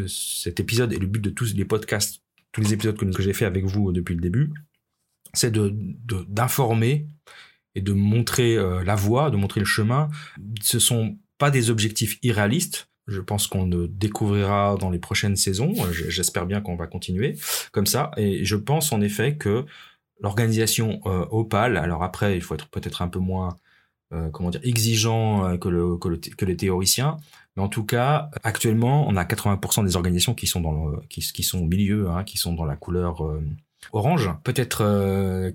cet 0.07 0.59
épisode 0.59 0.91
et 0.91 0.99
le 0.99 1.07
but 1.07 1.21
de 1.21 1.29
tous 1.29 1.53
les 1.53 1.65
podcasts, 1.65 2.21
tous 2.51 2.59
les 2.59 2.73
épisodes 2.73 2.97
que, 2.97 3.21
j'ai 3.21 3.33
fait 3.33 3.45
avec 3.45 3.63
vous 3.63 3.93
depuis 3.93 4.15
le 4.15 4.21
début, 4.21 4.51
c'est 5.33 5.53
d'informer 5.53 7.07
et 7.75 7.81
de 7.81 7.93
montrer 7.93 8.57
la 8.83 8.95
voie, 8.95 9.31
de 9.31 9.37
montrer 9.37 9.61
le 9.61 9.65
chemin. 9.65 10.09
Ce 10.61 10.79
sont 10.79 11.17
pas 11.37 11.49
des 11.49 11.69
objectifs 11.69 12.19
irréalistes. 12.23 12.89
Je 13.07 13.21
pense 13.21 13.47
qu'on 13.47 13.65
le 13.65 13.87
découvrira 13.87 14.75
dans 14.79 14.89
les 14.89 14.99
prochaines 14.99 15.37
saisons. 15.37 15.73
J'espère 15.91 16.45
bien 16.45 16.61
qu'on 16.61 16.75
va 16.75 16.87
continuer 16.87 17.37
comme 17.71 17.85
ça. 17.85 18.11
Et 18.17 18.43
je 18.43 18.55
pense 18.55 18.91
en 18.91 19.01
effet 19.01 19.35
que 19.37 19.65
l'organisation 20.19 20.99
euh, 21.05 21.25
Opal, 21.31 21.77
alors 21.77 22.03
après, 22.03 22.35
il 22.35 22.41
faut 22.41 22.55
être 22.55 22.67
peut-être 22.67 23.01
un 23.01 23.07
peu 23.07 23.19
moins, 23.19 23.55
euh, 24.13 24.29
comment 24.29 24.49
dire, 24.49 24.61
exigeant 24.63 25.45
euh, 25.45 25.57
que, 25.57 25.69
le, 25.69 25.97
que, 25.97 26.07
le, 26.09 26.17
que 26.17 26.45
les 26.45 26.57
théoriciens. 26.57 27.17
Mais 27.55 27.63
en 27.63 27.69
tout 27.69 27.85
cas, 27.85 28.29
actuellement, 28.43 29.07
on 29.07 29.15
a 29.15 29.23
80% 29.23 29.85
des 29.85 29.95
organisations 29.95 30.33
qui 30.33 30.47
sont 30.47 30.61
dans 30.61 30.87
le, 30.87 30.99
qui, 31.09 31.43
sont 31.43 31.59
au 31.59 31.65
milieu, 31.65 32.09
hein, 32.09 32.23
qui 32.23 32.37
sont 32.37 32.53
dans 32.53 32.65
la 32.65 32.75
couleur 32.75 33.23
orange, 33.93 34.29
peut-être 34.43 34.83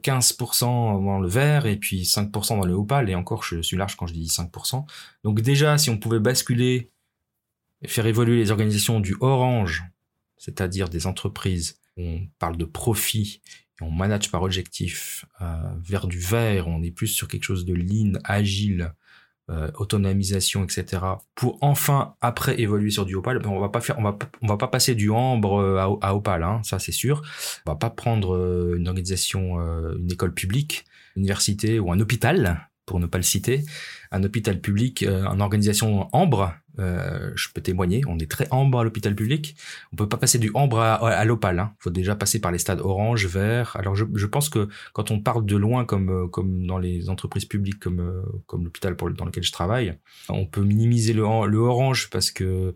15% 0.03 1.05
dans 1.05 1.21
le 1.21 1.29
vert 1.29 1.67
et 1.67 1.77
puis 1.77 2.03
5% 2.03 2.59
dans 2.59 2.67
le 2.67 2.73
opal. 2.73 3.09
Et 3.09 3.15
encore, 3.15 3.45
je 3.45 3.63
suis 3.63 3.77
large 3.77 3.97
quand 3.97 4.07
je 4.07 4.15
dis 4.15 4.27
5%. 4.27 4.85
Donc 5.23 5.43
déjà, 5.43 5.79
si 5.79 5.91
on 5.91 5.99
pouvait 5.99 6.19
basculer 6.19 6.92
faire 7.87 8.07
évoluer 8.07 8.37
les 8.37 8.51
organisations 8.51 9.01
du 9.01 9.17
orange, 9.21 9.85
c'est-à-dire 10.37 10.89
des 10.89 11.07
entreprises 11.07 11.79
on 11.99 12.27
parle 12.39 12.57
de 12.57 12.65
profit 12.65 13.43
on 13.83 13.91
manage 13.91 14.31
par 14.31 14.43
objectif, 14.43 15.25
euh, 15.41 15.57
vers 15.83 16.07
du 16.07 16.19
vert, 16.19 16.69
on 16.69 16.83
est 16.83 16.91
plus 16.91 17.09
sur 17.09 17.29
quelque 17.29 17.45
chose 17.45 17.65
de 17.65 17.75
lean, 17.75 18.19
agile, 18.25 18.95
euh, 19.51 19.71
autonomisation, 19.75 20.65
etc. 20.65 21.03
Pour 21.35 21.59
enfin 21.61 22.15
après 22.21 22.61
évoluer 22.61 22.91
sur 22.91 23.05
du 23.05 23.17
opal, 23.17 23.41
on 23.45 23.61
va 23.61 23.69
pas 23.69 23.81
faire, 23.81 23.99
on 23.99 24.03
va, 24.03 24.17
on 24.41 24.47
va 24.47 24.57
pas 24.57 24.69
passer 24.69 24.95
du 24.95 25.11
ambre 25.11 25.61
euh, 25.61 25.79
à, 25.79 26.09
à 26.11 26.15
opal, 26.15 26.43
hein, 26.43 26.61
ça 26.63 26.79
c'est 26.79 26.93
sûr. 26.93 27.23
On 27.67 27.73
va 27.73 27.77
pas 27.77 27.91
prendre 27.91 28.37
euh, 28.37 28.77
une 28.77 28.89
organisation, 28.89 29.59
une 29.97 30.11
école 30.11 30.33
publique, 30.33 30.85
université 31.17 31.79
ou 31.79 31.93
un 31.93 32.01
hôpital 32.01 32.69
pour 32.93 33.01
ne 33.01 33.07
pas 33.07 33.17
le 33.17 33.25
citer, 33.25 33.65
un 34.11 34.23
hôpital 34.23 34.61
public, 34.61 35.01
une 35.01 35.41
organisation 35.41 36.11
ambre, 36.13 36.53
euh, 36.79 37.31
je 37.35 37.49
peux 37.53 37.61
témoigner, 37.61 38.03
on 38.09 38.19
est 38.19 38.31
très 38.31 38.49
ambre 38.51 38.81
à 38.81 38.85
l'hôpital 38.85 39.15
public. 39.15 39.57
On 39.93 39.97
peut 39.97 40.09
pas 40.09 40.17
passer 40.17 40.39
du 40.39 40.51
ambre 40.55 40.81
à, 40.81 41.25
l'opale. 41.25 41.57
Il 41.57 41.61
hein. 41.61 41.75
faut 41.79 41.91
déjà 41.91 42.15
passer 42.15 42.41
par 42.41 42.51
les 42.51 42.59
stades 42.59 42.81
orange, 42.81 43.27
vert. 43.27 43.77
Alors 43.79 43.95
je, 43.95 44.27
pense 44.27 44.49
que 44.49 44.69
quand 44.93 45.11
on 45.11 45.21
parle 45.21 45.45
de 45.45 45.57
loin, 45.57 45.85
comme 45.85 46.11
euh, 46.11 46.27
comme 46.27 46.67
dans 46.67 46.79
les 46.79 47.11
entreprises 47.11 47.45
publiques, 47.45 47.81
comme 47.81 48.01
euh, 48.01 48.23
comme 48.47 48.65
l'hôpital 48.65 48.97
dans 48.97 49.25
lequel 49.27 49.43
je 49.43 49.53
travaille, 49.53 49.99
on 50.29 50.47
peut 50.47 50.63
minimiser 50.63 51.13
le, 51.13 51.23
orange 51.23 52.09
parce 52.11 52.31
que 52.31 52.75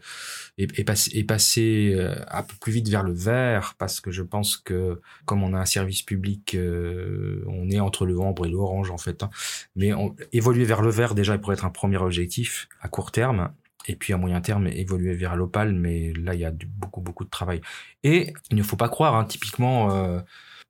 et, 0.58 0.68
et, 0.76 0.84
passer, 0.84 1.10
et 1.14 1.24
passer 1.24 1.96
un 2.30 2.42
peu 2.42 2.54
plus 2.60 2.72
vite 2.72 2.88
vers 2.88 3.02
le 3.02 3.12
vert 3.12 3.74
parce 3.78 4.00
que 4.00 4.10
je 4.10 4.22
pense 4.22 4.56
que 4.56 5.00
comme 5.24 5.42
on 5.42 5.54
a 5.54 5.58
un 5.58 5.64
service 5.64 6.02
public, 6.02 6.56
on 6.56 7.70
est 7.70 7.80
entre 7.80 8.06
le 8.06 8.18
ambre 8.18 8.46
et 8.46 8.48
l'orange 8.48 8.90
en 8.90 8.98
fait. 8.98 9.22
Hein. 9.22 9.30
Mais 9.74 9.92
on, 9.92 10.05
évoluer 10.32 10.64
vers 10.64 10.82
le 10.82 10.90
vert 10.90 11.14
déjà 11.14 11.36
pourrait 11.38 11.54
être 11.54 11.64
un 11.64 11.70
premier 11.70 11.98
objectif 11.98 12.68
à 12.80 12.88
court 12.88 13.12
terme 13.12 13.50
et 13.88 13.96
puis 13.96 14.12
à 14.12 14.16
moyen 14.16 14.40
terme 14.40 14.66
évoluer 14.66 15.14
vers 15.14 15.36
l'opale, 15.36 15.72
mais 15.72 16.12
là 16.14 16.34
il 16.34 16.40
y 16.40 16.44
a 16.44 16.52
beaucoup 16.76 17.00
beaucoup 17.00 17.24
de 17.24 17.30
travail. 17.30 17.60
Et 18.02 18.32
il 18.50 18.56
ne 18.56 18.62
faut 18.62 18.76
pas 18.76 18.88
croire, 18.88 19.14
hein, 19.16 19.24
typiquement, 19.24 19.94
euh, 19.94 20.20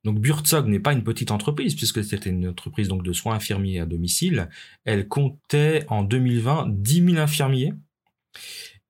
donc 0.03 0.19
Burzog 0.19 0.67
n'est 0.67 0.79
pas 0.79 0.93
une 0.93 1.03
petite 1.03 1.31
entreprise 1.31 1.75
puisque 1.75 2.03
c'était 2.03 2.29
une 2.29 2.47
entreprise 2.47 2.87
donc 2.87 3.03
de 3.03 3.13
soins 3.13 3.35
infirmiers 3.35 3.79
à 3.79 3.85
domicile. 3.85 4.49
Elle 4.85 5.07
comptait 5.07 5.85
en 5.89 6.03
2020 6.03 6.67
10 6.69 7.05
000 7.11 7.17
infirmiers. 7.17 7.73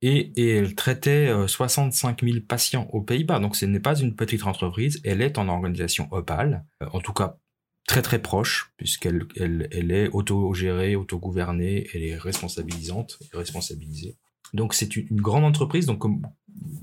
Et, 0.03 0.31
et, 0.35 0.57
elle 0.57 0.75
traitait 0.75 1.31
65 1.47 2.21
euh, 2.21 2.27
000 2.27 2.45
patients 2.47 2.87
aux 2.93 3.01
Pays-Bas. 3.01 3.39
Donc 3.39 3.55
ce 3.55 3.65
n'est 3.65 3.79
pas 3.79 3.95
une 3.99 4.15
petite 4.15 4.45
entreprise, 4.45 5.01
elle 5.03 5.23
est 5.23 5.39
en 5.39 5.47
organisation 5.47 6.07
Opal, 6.11 6.65
euh, 6.83 6.87
en 6.93 6.99
tout 6.99 7.13
cas 7.13 7.37
très 7.87 8.01
très 8.03 8.21
proche, 8.21 8.71
puisqu'elle 8.77 9.25
elle, 9.37 9.67
elle 9.71 9.91
est 9.91 10.09
auto-gérée, 10.09 10.95
auto-gouvernée, 10.95 11.87
elle 11.93 12.03
est 12.03 12.17
responsabilisante 12.17 13.17
et 13.21 13.37
responsabilisée. 13.37 14.17
Donc 14.53 14.73
c'est 14.73 14.95
une, 14.95 15.21
grande 15.21 15.45
entreprise, 15.45 15.87
donc 15.87 15.99
comme, 15.99 16.21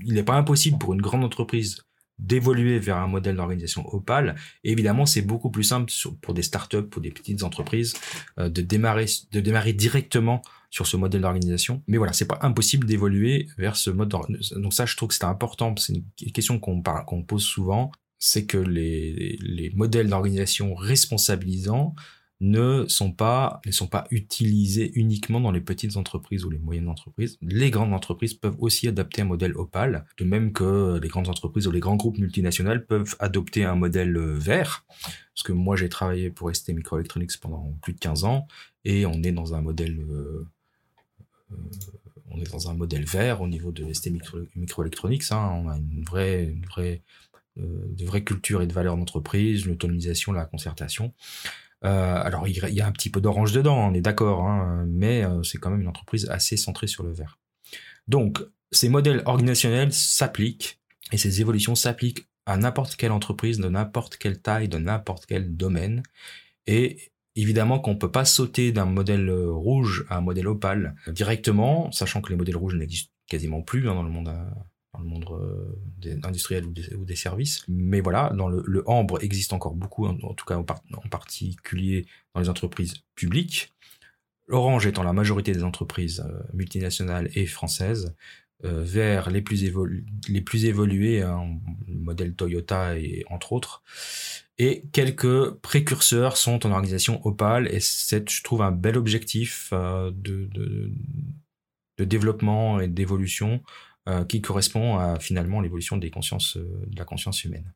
il 0.03 0.15
n'est 0.15 0.23
pas 0.23 0.35
impossible 0.35 0.77
pour 0.77 0.93
une 0.93 1.01
grande 1.01 1.23
entreprise 1.23 1.83
d'évoluer 2.17 2.79
vers 2.79 2.97
un 2.97 3.07
modèle 3.07 3.35
d'organisation 3.35 3.85
Opal. 3.93 4.35
Et 4.63 4.71
évidemment, 4.71 5.05
c'est 5.05 5.21
beaucoup 5.21 5.51
plus 5.51 5.63
simple 5.63 5.91
pour 6.21 6.33
des 6.33 6.43
startups, 6.43 6.83
pour 6.89 7.01
des 7.01 7.11
petites 7.11 7.43
entreprises, 7.43 7.93
euh, 8.39 8.49
de 8.49 8.61
démarrer, 8.61 9.05
de 9.31 9.41
démarrer 9.41 9.73
directement 9.73 10.41
sur 10.69 10.87
ce 10.87 10.97
modèle 10.97 11.21
d'organisation. 11.21 11.83
Mais 11.87 11.97
voilà, 11.97 12.13
c'est 12.13 12.27
pas 12.27 12.39
impossible 12.41 12.87
d'évoluer 12.87 13.47
vers 13.57 13.75
ce 13.75 13.89
mode. 13.89 14.09
Donc 14.09 14.73
ça, 14.73 14.85
je 14.85 14.95
trouve 14.95 15.09
que 15.09 15.15
c'est 15.15 15.25
important. 15.25 15.75
C'est 15.77 15.93
une 15.93 16.31
question 16.31 16.57
qu'on 16.57 16.81
qu'on 16.81 17.23
pose 17.23 17.43
souvent 17.43 17.91
c'est 18.19 18.45
que 18.45 18.57
les, 18.57 19.37
les 19.41 19.69
modèles 19.71 20.09
d'organisation 20.09 20.73
responsabilisants 20.75 21.95
ne 22.41 22.85
sont 22.87 23.11
pas 23.11 23.61
ne 23.65 23.71
sont 23.71 23.87
pas 23.87 24.05
utilisés 24.11 24.91
uniquement 24.95 25.39
dans 25.39 25.51
les 25.51 25.61
petites 25.61 25.95
entreprises 25.95 26.43
ou 26.43 26.49
les 26.49 26.57
moyennes 26.57 26.89
entreprises. 26.89 27.37
Les 27.41 27.71
grandes 27.71 27.93
entreprises 27.93 28.33
peuvent 28.33 28.57
aussi 28.59 28.87
adapter 28.87 29.21
un 29.21 29.25
modèle 29.25 29.55
Opal, 29.55 30.05
de 30.17 30.25
même 30.25 30.51
que 30.51 30.99
les 31.01 31.07
grandes 31.07 31.29
entreprises 31.29 31.67
ou 31.67 31.71
les 31.71 31.79
grands 31.79 31.95
groupes 31.95 32.17
multinationaux 32.17 32.79
peuvent 32.87 33.15
adopter 33.19 33.63
un 33.63 33.75
modèle 33.75 34.15
euh, 34.17 34.37
vert. 34.37 34.85
Parce 35.33 35.43
que 35.43 35.53
moi 35.53 35.75
j'ai 35.77 35.89
travaillé 35.89 36.29
pour 36.29 36.53
ST 36.53 36.69
Microelectronics 36.69 37.39
pendant 37.39 37.77
plus 37.81 37.93
de 37.93 37.99
15 37.99 38.25
ans 38.25 38.47
et 38.83 39.05
on 39.05 39.23
est 39.23 39.31
dans 39.31 39.53
un 39.53 39.61
modèle 39.61 39.99
euh, 40.09 40.45
euh, 41.51 41.55
on 42.31 42.41
est 42.41 42.51
dans 42.51 42.69
un 42.69 42.73
modèle 42.73 43.05
vert 43.05 43.41
au 43.41 43.47
niveau 43.47 43.71
de 43.71 43.93
ST 43.93 44.11
Microelectronics. 44.55 45.31
Hein. 45.31 45.63
on 45.63 45.69
a 45.69 45.77
une 45.77 46.03
vraie 46.03 46.43
une 46.43 46.65
vraie 46.65 47.01
de 47.57 48.05
vraies 48.05 48.23
cultures 48.23 48.61
et 48.61 48.67
de 48.67 48.73
valeurs 48.73 48.97
d'entreprise, 48.97 49.65
l'autonomisation, 49.65 50.31
la 50.31 50.45
concertation. 50.45 51.13
Euh, 51.83 52.21
alors 52.23 52.47
il 52.47 52.57
y 52.57 52.81
a 52.81 52.87
un 52.87 52.91
petit 52.91 53.09
peu 53.09 53.21
d'orange 53.21 53.51
dedans, 53.51 53.77
on 53.77 53.93
est 53.93 54.01
d'accord, 54.01 54.47
hein, 54.47 54.85
mais 54.87 55.23
euh, 55.23 55.43
c'est 55.43 55.57
quand 55.57 55.69
même 55.69 55.81
une 55.81 55.87
entreprise 55.87 56.27
assez 56.29 56.57
centrée 56.57 56.87
sur 56.87 57.03
le 57.03 57.11
vert. 57.11 57.37
Donc 58.07 58.43
ces 58.71 58.89
modèles 58.89 59.21
organisationnels 59.25 59.93
s'appliquent 59.93 60.79
et 61.11 61.17
ces 61.17 61.41
évolutions 61.41 61.75
s'appliquent 61.75 62.27
à 62.47 62.57
n'importe 62.57 62.95
quelle 62.95 63.11
entreprise, 63.11 63.59
de 63.59 63.69
n'importe 63.69 64.17
quelle 64.17 64.41
taille, 64.41 64.67
de 64.67 64.77
n'importe 64.77 65.25
quel 65.25 65.55
domaine. 65.55 66.01
Et 66.65 67.11
évidemment 67.35 67.79
qu'on 67.79 67.95
peut 67.95 68.11
pas 68.11 68.25
sauter 68.25 68.71
d'un 68.71 68.85
modèle 68.85 69.29
rouge 69.31 70.05
à 70.09 70.17
un 70.17 70.21
modèle 70.21 70.47
opale 70.47 70.95
directement, 71.07 71.91
sachant 71.91 72.21
que 72.21 72.29
les 72.29 72.35
modèles 72.35 72.57
rouges 72.57 72.75
n'existent 72.75 73.11
quasiment 73.27 73.61
plus 73.61 73.89
hein, 73.89 73.95
dans 73.95 74.03
le 74.03 74.11
monde 74.11 74.33
le 74.99 75.05
monde 75.05 75.25
euh, 75.31 76.19
industriel 76.23 76.65
ou 76.65 77.05
des, 77.05 77.15
services. 77.15 77.63
Mais 77.67 78.01
voilà, 78.01 78.31
dans 78.35 78.47
le, 78.47 78.63
le, 78.65 78.83
ambre 78.89 79.23
existe 79.23 79.53
encore 79.53 79.75
beaucoup, 79.75 80.05
en, 80.05 80.33
tout 80.33 80.45
cas 80.45 80.57
en, 80.57 80.63
particulier 81.09 82.05
dans 82.33 82.41
les 82.41 82.49
entreprises 82.49 82.95
publiques. 83.15 83.73
L'orange 84.47 84.85
étant 84.85 85.03
la 85.03 85.13
majorité 85.13 85.51
des 85.51 85.63
entreprises 85.63 86.23
euh, 86.27 86.39
multinationales 86.53 87.29
et 87.35 87.45
françaises, 87.45 88.15
euh, 88.63 88.83
vers 88.83 89.29
les 89.29 89.41
plus, 89.41 89.71
les 90.29 90.41
plus 90.41 90.65
évoluées, 90.65 91.21
hein, 91.21 91.59
modèle 91.87 92.35
Toyota 92.35 92.97
et 92.97 93.25
entre 93.29 93.53
autres. 93.53 93.83
Et 94.57 94.83
quelques 94.93 95.51
précurseurs 95.55 96.37
sont 96.37 96.65
en 96.65 96.71
organisation 96.71 97.25
Opal 97.25 97.67
et 97.73 97.79
c'est, 97.81 98.29
je 98.29 98.43
trouve, 98.43 98.61
un 98.61 98.71
bel 98.71 98.97
objectif 98.97 99.73
de, 99.73 100.11
de, 100.13 100.91
de 101.97 102.05
développement 102.05 102.79
et 102.79 102.87
d'évolution 102.87 103.55
euh, 103.55 103.59
qui 104.27 104.41
correspond 104.41 104.97
à 104.97 105.19
finalement 105.19 105.61
l'évolution 105.61 105.97
euh, 105.97 105.99
de 105.99 106.97
la 106.97 107.05
conscience 107.05 107.43
humaine. 107.43 107.73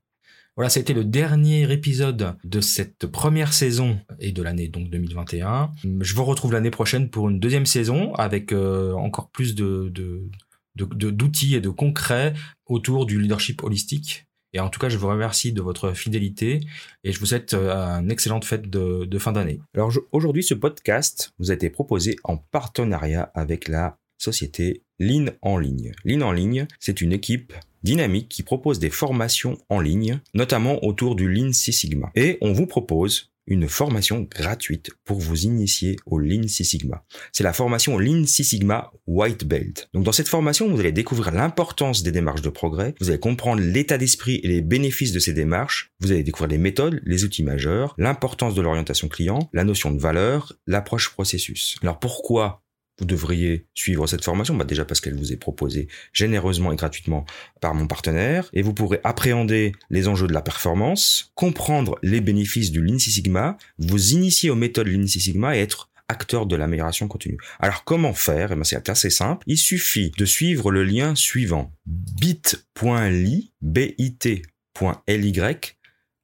Voilà, 0.55 0.69
c'était 0.69 0.93
le 0.93 1.03
dernier 1.03 1.71
épisode 1.71 2.35
de 2.43 2.61
cette 2.61 3.07
première 3.07 3.53
saison 3.53 3.99
et 4.19 4.31
de 4.31 4.43
l'année 4.43 4.67
donc 4.67 4.89
2021. 4.89 5.71
Je 6.01 6.13
vous 6.13 6.25
retrouve 6.25 6.53
l'année 6.53 6.71
prochaine 6.71 7.09
pour 7.09 7.29
une 7.29 7.39
deuxième 7.39 7.65
saison 7.65 8.13
avec 8.15 8.51
euh, 8.51 8.93
encore 8.93 9.29
plus 9.29 9.55
d'outils 9.55 11.55
et 11.55 11.61
de 11.61 11.69
concrets 11.69 12.33
autour 12.65 13.05
du 13.05 13.21
leadership 13.21 13.63
holistique. 13.63 14.25
Et 14.51 14.59
en 14.59 14.69
tout 14.69 14.79
cas, 14.79 14.89
je 14.89 14.97
vous 14.97 15.07
remercie 15.07 15.53
de 15.53 15.61
votre 15.61 15.93
fidélité 15.93 16.61
et 17.03 17.11
je 17.11 17.19
vous 17.19 17.27
souhaite 17.27 17.53
une 17.53 18.11
excellente 18.11 18.45
fête 18.45 18.67
de 18.69 19.19
fin 19.19 19.31
d'année. 19.31 19.61
Alors 19.75 19.93
aujourd'hui, 20.11 20.43
ce 20.43 20.55
podcast 20.55 21.33
vous 21.37 21.51
a 21.51 21.53
été 21.53 21.69
proposé 21.69 22.15
en 22.23 22.37
partenariat 22.37 23.31
avec 23.35 23.67
la 23.67 23.99
société 24.17 24.81
Lean 24.99 25.27
en 25.41 25.57
ligne. 25.57 25.91
Lean 26.03 26.21
en 26.21 26.31
ligne, 26.31 26.67
c'est 26.79 27.01
une 27.01 27.13
équipe 27.13 27.53
dynamique 27.83 28.29
qui 28.29 28.43
propose 28.43 28.79
des 28.79 28.89
formations 28.89 29.57
en 29.69 29.79
ligne, 29.79 30.19
notamment 30.33 30.83
autour 30.83 31.15
du 31.15 31.31
Lean 31.31 31.53
Six 31.53 31.73
Sigma. 31.73 32.11
Et 32.15 32.37
on 32.41 32.51
vous 32.51 32.67
propose 32.67 33.31
une 33.49 33.67
formation 33.67 34.27
gratuite 34.29 34.91
pour 35.05 35.19
vous 35.19 35.43
initier 35.43 35.97
au 36.05 36.19
Lean 36.19 36.47
Six 36.47 36.65
Sigma. 36.65 37.03
C'est 37.31 37.43
la 37.43 37.51
formation 37.51 37.97
Lean 37.97 38.25
Six 38.25 38.43
Sigma 38.43 38.91
White 39.07 39.45
Belt. 39.45 39.89
Donc 39.93 40.03
dans 40.03 40.11
cette 40.11 40.27
formation, 40.27 40.69
vous 40.69 40.79
allez 40.79 40.91
découvrir 40.91 41.31
l'importance 41.31 42.03
des 42.03 42.11
démarches 42.11 42.43
de 42.43 42.49
progrès, 42.49 42.93
vous 43.01 43.09
allez 43.09 43.19
comprendre 43.19 43.61
l'état 43.61 43.97
d'esprit 43.97 44.39
et 44.43 44.47
les 44.47 44.61
bénéfices 44.61 45.11
de 45.11 45.19
ces 45.19 45.33
démarches, 45.33 45.91
vous 45.99 46.11
allez 46.11 46.23
découvrir 46.23 46.51
les 46.51 46.59
méthodes, 46.59 47.01
les 47.03 47.23
outils 47.23 47.43
majeurs, 47.43 47.95
l'importance 47.97 48.53
de 48.53 48.61
l'orientation 48.61 49.07
client, 49.07 49.49
la 49.51 49.63
notion 49.63 49.91
de 49.91 49.99
valeur, 49.99 50.53
l'approche 50.67 51.09
processus. 51.09 51.77
Alors 51.81 51.99
pourquoi 51.99 52.61
vous 52.99 53.05
devriez 53.05 53.65
suivre 53.73 54.07
cette 54.07 54.23
formation 54.23 54.55
bah 54.55 54.65
Déjà 54.65 54.85
parce 54.85 55.01
qu'elle 55.01 55.15
vous 55.15 55.31
est 55.31 55.37
proposée 55.37 55.87
généreusement 56.13 56.71
et 56.71 56.75
gratuitement 56.75 57.25
par 57.61 57.73
mon 57.73 57.87
partenaire. 57.87 58.49
Et 58.53 58.61
vous 58.61 58.73
pourrez 58.73 58.99
appréhender 59.03 59.71
les 59.89 60.07
enjeux 60.07 60.27
de 60.27 60.33
la 60.33 60.41
performance, 60.41 61.31
comprendre 61.35 61.97
les 62.03 62.21
bénéfices 62.21 62.71
du 62.71 62.81
Lean 62.81 62.99
Six 62.99 63.11
Sigma, 63.11 63.57
vous 63.77 64.11
initier 64.11 64.49
aux 64.49 64.55
méthodes 64.55 64.87
Lean 64.87 65.07
Six 65.07 65.21
Sigma 65.21 65.57
et 65.57 65.61
être 65.61 65.89
acteur 66.09 66.45
de 66.45 66.55
l'amélioration 66.55 67.07
continue. 67.07 67.37
Alors 67.59 67.83
comment 67.83 68.13
faire? 68.13 68.51
Eh 68.51 68.55
ben, 68.55 68.63
C'est 68.63 68.89
assez 68.89 69.09
simple. 69.09 69.43
Il 69.47 69.57
suffit 69.57 70.11
de 70.17 70.25
suivre 70.25 70.71
le 70.71 70.83
lien 70.83 71.15
suivant 71.15 71.71
bit.ly 71.85 73.53
bit.ly 73.61 74.43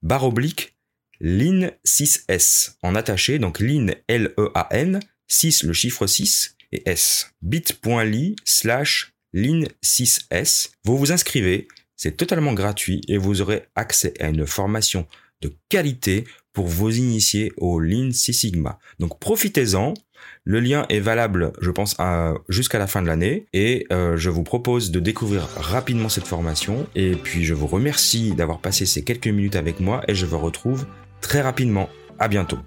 barre 0.01 0.25
oblique 0.25 0.75
Lean 1.21 1.71
6S 1.85 2.75
en 2.83 2.95
attaché, 2.95 3.39
donc 3.39 3.59
Lean 3.59 3.87
L-E-A-N, 4.07 4.99
6 5.27 5.63
le 5.63 5.73
chiffre 5.73 6.07
6 6.07 6.54
et 6.75 6.89
S. 6.89 7.31
bit.ly 7.41 8.35
slash 8.43 9.13
Lean 9.33 9.63
6S. 9.83 10.71
Vous 10.83 10.97
vous 10.97 11.11
inscrivez, 11.11 11.67
c'est 11.95 12.17
totalement 12.17 12.53
gratuit 12.53 13.01
et 13.07 13.17
vous 13.17 13.41
aurez 13.41 13.63
accès 13.75 14.13
à 14.19 14.27
une 14.27 14.45
formation 14.45 15.07
de 15.41 15.53
qualité 15.69 16.25
pour 16.53 16.67
vous 16.67 16.95
initier 16.95 17.51
au 17.57 17.79
Lean 17.79 18.11
Six 18.11 18.33
Sigma. 18.33 18.79
Donc 18.99 19.19
profitez-en. 19.19 19.93
Le 20.43 20.59
lien 20.59 20.85
est 20.89 20.99
valable, 20.99 21.51
je 21.61 21.69
pense, 21.69 21.97
jusqu'à 22.49 22.79
la 22.79 22.87
fin 22.87 23.01
de 23.01 23.07
l'année 23.07 23.45
et 23.53 23.85
euh, 23.91 24.15
je 24.17 24.29
vous 24.29 24.43
propose 24.43 24.89
de 24.91 24.99
découvrir 24.99 25.47
rapidement 25.57 26.09
cette 26.09 26.27
formation. 26.27 26.87
Et 26.95 27.11
puis 27.11 27.43
je 27.43 27.53
vous 27.53 27.67
remercie 27.67 28.33
d'avoir 28.33 28.59
passé 28.59 28.85
ces 28.85 29.03
quelques 29.03 29.27
minutes 29.27 29.55
avec 29.55 29.79
moi 29.79 30.01
et 30.07 30.15
je 30.15 30.25
vous 30.25 30.39
retrouve 30.39 30.85
très 31.21 31.41
rapidement. 31.41 31.89
À 32.17 32.27
bientôt. 32.29 32.59